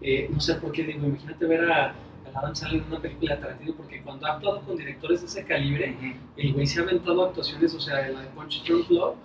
[0.00, 1.94] Eh, no sé por qué digo, imagínate ver a,
[2.34, 5.44] Adam Sandler en una película de Tarantino, porque cuando ha actuado con directores de ese
[5.44, 6.14] calibre, Ujú.
[6.36, 9.16] el güey se ha aventado actuaciones, o sea, la de Punch Drunk Love,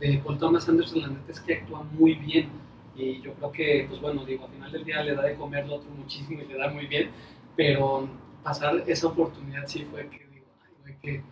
[0.00, 2.48] de Paul Thomas Anderson, la neta es que actúa muy bien.
[2.94, 5.66] Y yo creo que, pues bueno, digo, al final del día le da de comer
[5.66, 7.10] lo otro muchísimo y le da muy bien,
[7.54, 8.08] pero
[8.42, 11.22] pasar esa oportunidad sí fue que digo, ay, güey, qué,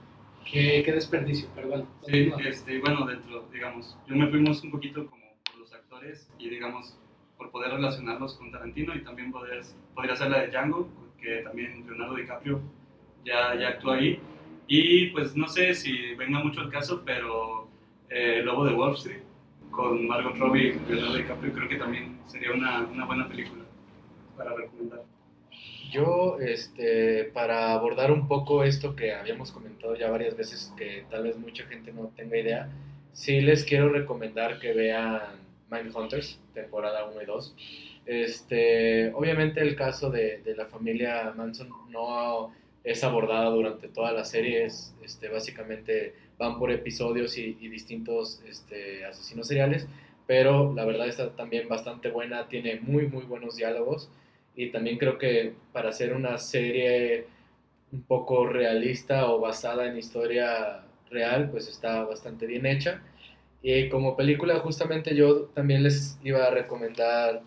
[0.45, 1.87] qué, qué desperdicio, pero bueno.
[2.07, 6.51] Sí, este, bueno, dentro, digamos, yo me fuimos un poquito como por los actores y,
[6.51, 6.98] digamos,
[7.39, 9.62] por poder relacionarlos con Tarantino y también poder,
[9.94, 10.89] podría ser la de Django,
[11.24, 12.60] que también Leonardo DiCaprio
[13.24, 14.20] ya, ya actuó ahí.
[14.66, 17.68] Y pues no sé si venga mucho el caso, pero
[18.10, 19.22] eh, Lobo de Wall Street
[19.70, 23.64] con Margot Robbie y Leonardo DiCaprio creo que también sería una, una buena película
[24.36, 25.02] para recomendar.
[25.90, 31.22] Yo, este, para abordar un poco esto que habíamos comentado ya varias veces, que tal
[31.22, 32.68] vez mucha gente no tenga idea,
[33.12, 35.20] sí les quiero recomendar que vean
[35.70, 37.56] Mindhunters, temporada 1 y 2.
[38.06, 42.52] Este, obviamente el caso de, de la familia Manson no
[42.85, 48.43] es abordada durante toda la serie, es, este, básicamente van por episodios y, y distintos
[48.47, 49.89] este, asesinos seriales,
[50.26, 54.10] pero la verdad está también bastante buena, tiene muy, muy buenos diálogos
[54.55, 57.26] y también creo que para hacer una serie
[57.93, 63.02] un poco realista o basada en historia real, pues está bastante bien hecha.
[63.62, 67.43] Y como película, justamente yo también les iba a recomendar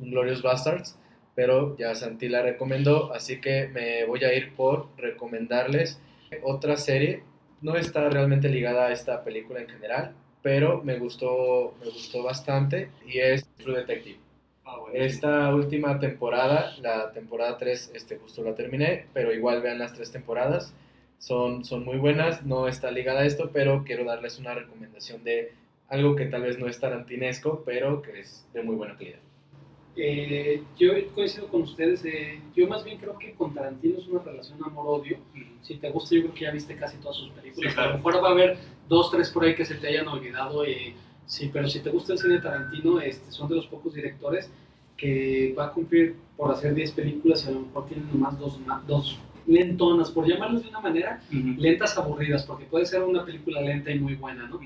[0.00, 0.98] Glorious Bastards,
[1.34, 6.00] pero ya Santi la recomendó, así que me voy a ir por recomendarles
[6.42, 7.22] otra serie.
[7.62, 12.90] No está realmente ligada a esta película en general, pero me gustó, me gustó bastante
[13.06, 14.18] y es True Detective.
[14.64, 19.94] Ah, Esta última temporada, la temporada 3, este, justo la terminé, pero igual vean las
[19.94, 20.74] tres temporadas.
[21.18, 25.52] Son, son muy buenas, no está ligada a esto, pero quiero darles una recomendación de
[25.88, 29.20] algo que tal vez no es tarantinesco, pero que es de muy buena calidad.
[29.96, 32.04] Eh, yo coincido con ustedes.
[32.04, 35.18] eh, yo más bien creo que con Tarantino es una relación amor-odio.
[35.62, 37.70] Si te gusta, yo creo que ya viste casi todas sus películas.
[37.72, 37.90] Sí, claro.
[37.90, 38.58] A lo mejor va a haber
[38.88, 40.64] dos, tres por ahí que se te hayan olvidado.
[40.64, 40.94] eh,
[41.26, 44.50] sí, pero si te gusta el cine de Tarantino, este, son de los pocos directores
[44.96, 48.60] que va a cumplir por hacer 10 películas y a lo mejor tienen nomás dos,
[48.86, 53.90] dos lentonas, por llamarlas de una manera, lentas aburridas, porque puede ser una película lenta
[53.90, 54.60] y muy buena, ¿no?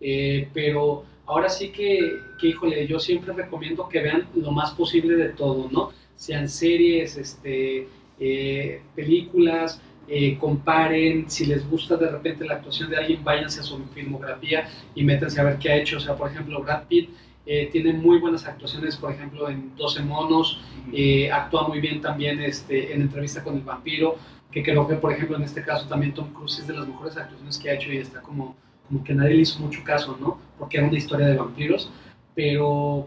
[0.00, 5.16] Eh, pero ahora sí que, que, híjole, yo siempre recomiendo que vean lo más posible
[5.16, 5.90] de todo, ¿no?
[6.16, 7.86] Sean series, este,
[8.18, 13.62] eh, películas, eh, comparen, si les gusta de repente la actuación de alguien, váyanse a
[13.62, 15.98] su filmografía y métanse a ver qué ha hecho.
[15.98, 17.10] O sea, por ejemplo, Brad Pitt
[17.46, 20.60] eh, tiene muy buenas actuaciones, por ejemplo, en 12 monos,
[20.92, 24.16] eh, actúa muy bien también este, en entrevista con el vampiro,
[24.50, 27.16] que creo que, por ejemplo, en este caso también Tom Cruise es de las mejores
[27.16, 28.56] actuaciones que ha hecho y está como,
[28.90, 30.38] como que nadie le hizo mucho caso, ¿no?
[30.58, 31.90] Porque era una historia de vampiros,
[32.34, 33.06] pero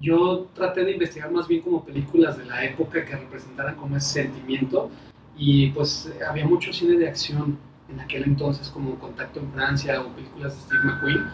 [0.00, 4.22] yo traté de investigar más bien como películas de la época que representaran como ese
[4.22, 4.88] sentimiento
[5.36, 7.58] y pues había mucho cine de acción
[7.90, 11.24] en aquel entonces como Contacto en Francia o películas de Steve McQueen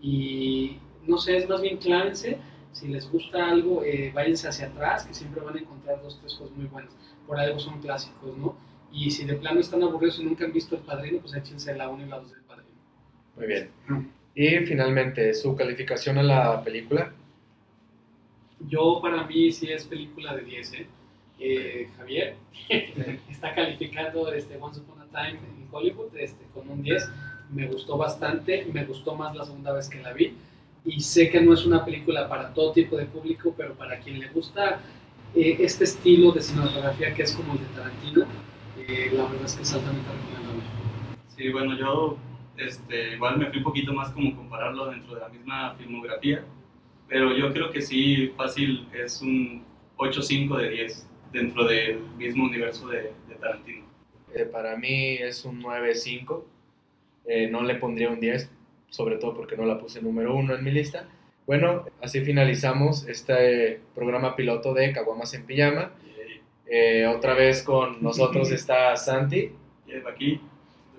[0.00, 2.38] y no sé, es más bien clárense
[2.74, 6.34] si les gusta algo, eh, váyanse hacia atrás, que siempre van a encontrar dos, tres
[6.34, 6.92] cosas muy buenas.
[7.26, 8.56] Por algo son clásicos, ¿no?
[8.92, 11.88] Y si de plano están aburridos y nunca han visto El Padrino, pues échense la
[11.88, 12.43] 1 y la 2 del Padrino.
[13.36, 13.70] Muy bien.
[14.34, 17.12] Y finalmente, su calificación a la película.
[18.68, 20.86] Yo, para mí, sí es película de 10, ¿eh?
[21.40, 22.36] Eh, Javier
[23.28, 27.10] está calificando este Once Upon a Time en Hollywood este, con un 10.
[27.50, 30.34] Me gustó bastante, me gustó más la segunda vez que la vi.
[30.84, 34.20] Y sé que no es una película para todo tipo de público, pero para quien
[34.20, 34.80] le gusta
[35.34, 38.26] eh, este estilo de cinematografía que es como el de Tarantino,
[38.78, 40.62] eh, la verdad es que es altamente recomendable.
[41.36, 42.16] Sí, bueno, yo
[42.56, 46.44] este, igual me fui un poquito más como compararlo dentro de la misma filmografía,
[47.08, 49.64] pero yo creo que sí, fácil es un
[49.96, 53.84] 8.5 de 10 dentro del mismo universo de, de Tarantino.
[54.34, 56.42] Eh, para mí es un 9.5.
[57.26, 58.50] Eh, no le pondría un 10,
[58.90, 61.08] sobre todo porque no la puse número uno en mi lista.
[61.46, 65.92] Bueno, así finalizamos este programa piloto de Caguamas en Pijama.
[66.66, 69.52] Eh, otra vez con nosotros está Santi,
[70.10, 70.40] aquí,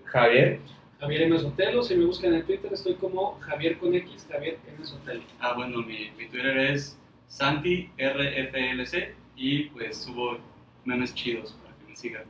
[0.06, 0.60] Javier,
[1.06, 1.38] Javier M.
[1.38, 4.84] Sotelo, si me buscan en Twitter estoy como Javier con X, Javier M.
[4.84, 5.22] Sotelo.
[5.40, 10.40] ah, bueno, mi, mi Twitter es SantiRFLC y pues subo
[10.84, 12.24] memes chidos para que me sigan.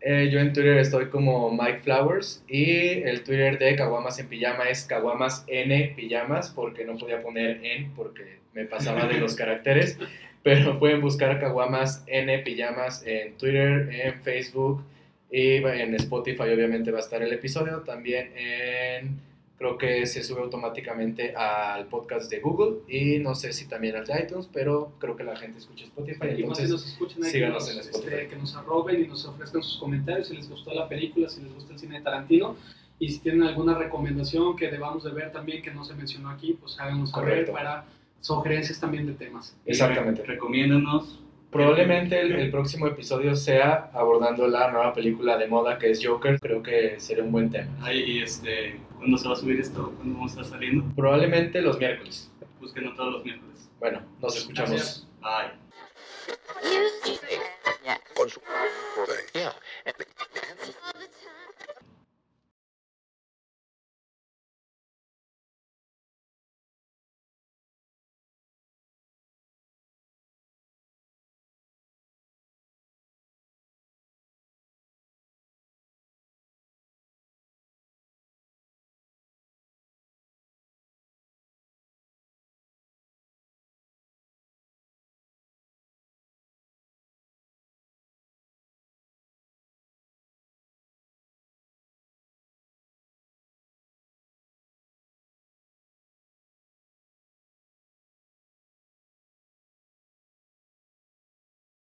[0.00, 4.64] Eh, yo en Twitter estoy como Mike Flowers y el Twitter de Caguamas en Pijama
[4.64, 9.98] es Caguamas N Pijamas porque no podía poner en porque me pasaba de los caracteres,
[10.42, 14.82] pero pueden buscar Caguamas N Pijamas en Twitter, en Facebook
[15.32, 20.40] y en Spotify obviamente va a estar el episodio, también en creo que se sube
[20.42, 25.14] automáticamente al podcast de Google y no sé si también al de iTunes, pero creo
[25.14, 27.70] que la gente escucha Spotify, Y más si entonces nos escuchan ahí, que síganos nos,
[27.72, 28.26] en este, Spotify.
[28.28, 31.54] que nos arroben y nos ofrezcan sus comentarios si les gustó la película, si les
[31.54, 32.56] gusta el cine de Tarantino
[32.98, 36.56] y si tienen alguna recomendación que debamos de ver también que no se mencionó aquí,
[36.60, 37.84] pues háganos saber para
[38.20, 39.56] sugerencias también de temas.
[39.64, 40.22] Exactamente.
[40.22, 41.20] re- recomiéndanos.
[41.52, 46.40] Probablemente el, el próximo episodio sea abordando la nueva película de moda que es Joker.
[46.40, 47.70] Creo que sería un buen tema.
[47.82, 49.92] Ay, y este, ¿cuándo se va a subir esto?
[49.96, 50.82] ¿Cuándo vamos a estar saliendo?
[50.96, 52.32] Probablemente los miércoles.
[52.58, 53.68] Búsquenos todos los miércoles.
[53.78, 54.70] Bueno, nos escuchamos.
[54.70, 55.06] Gracias.
[55.20, 55.62] Bye.
[59.34, 59.52] Yeah.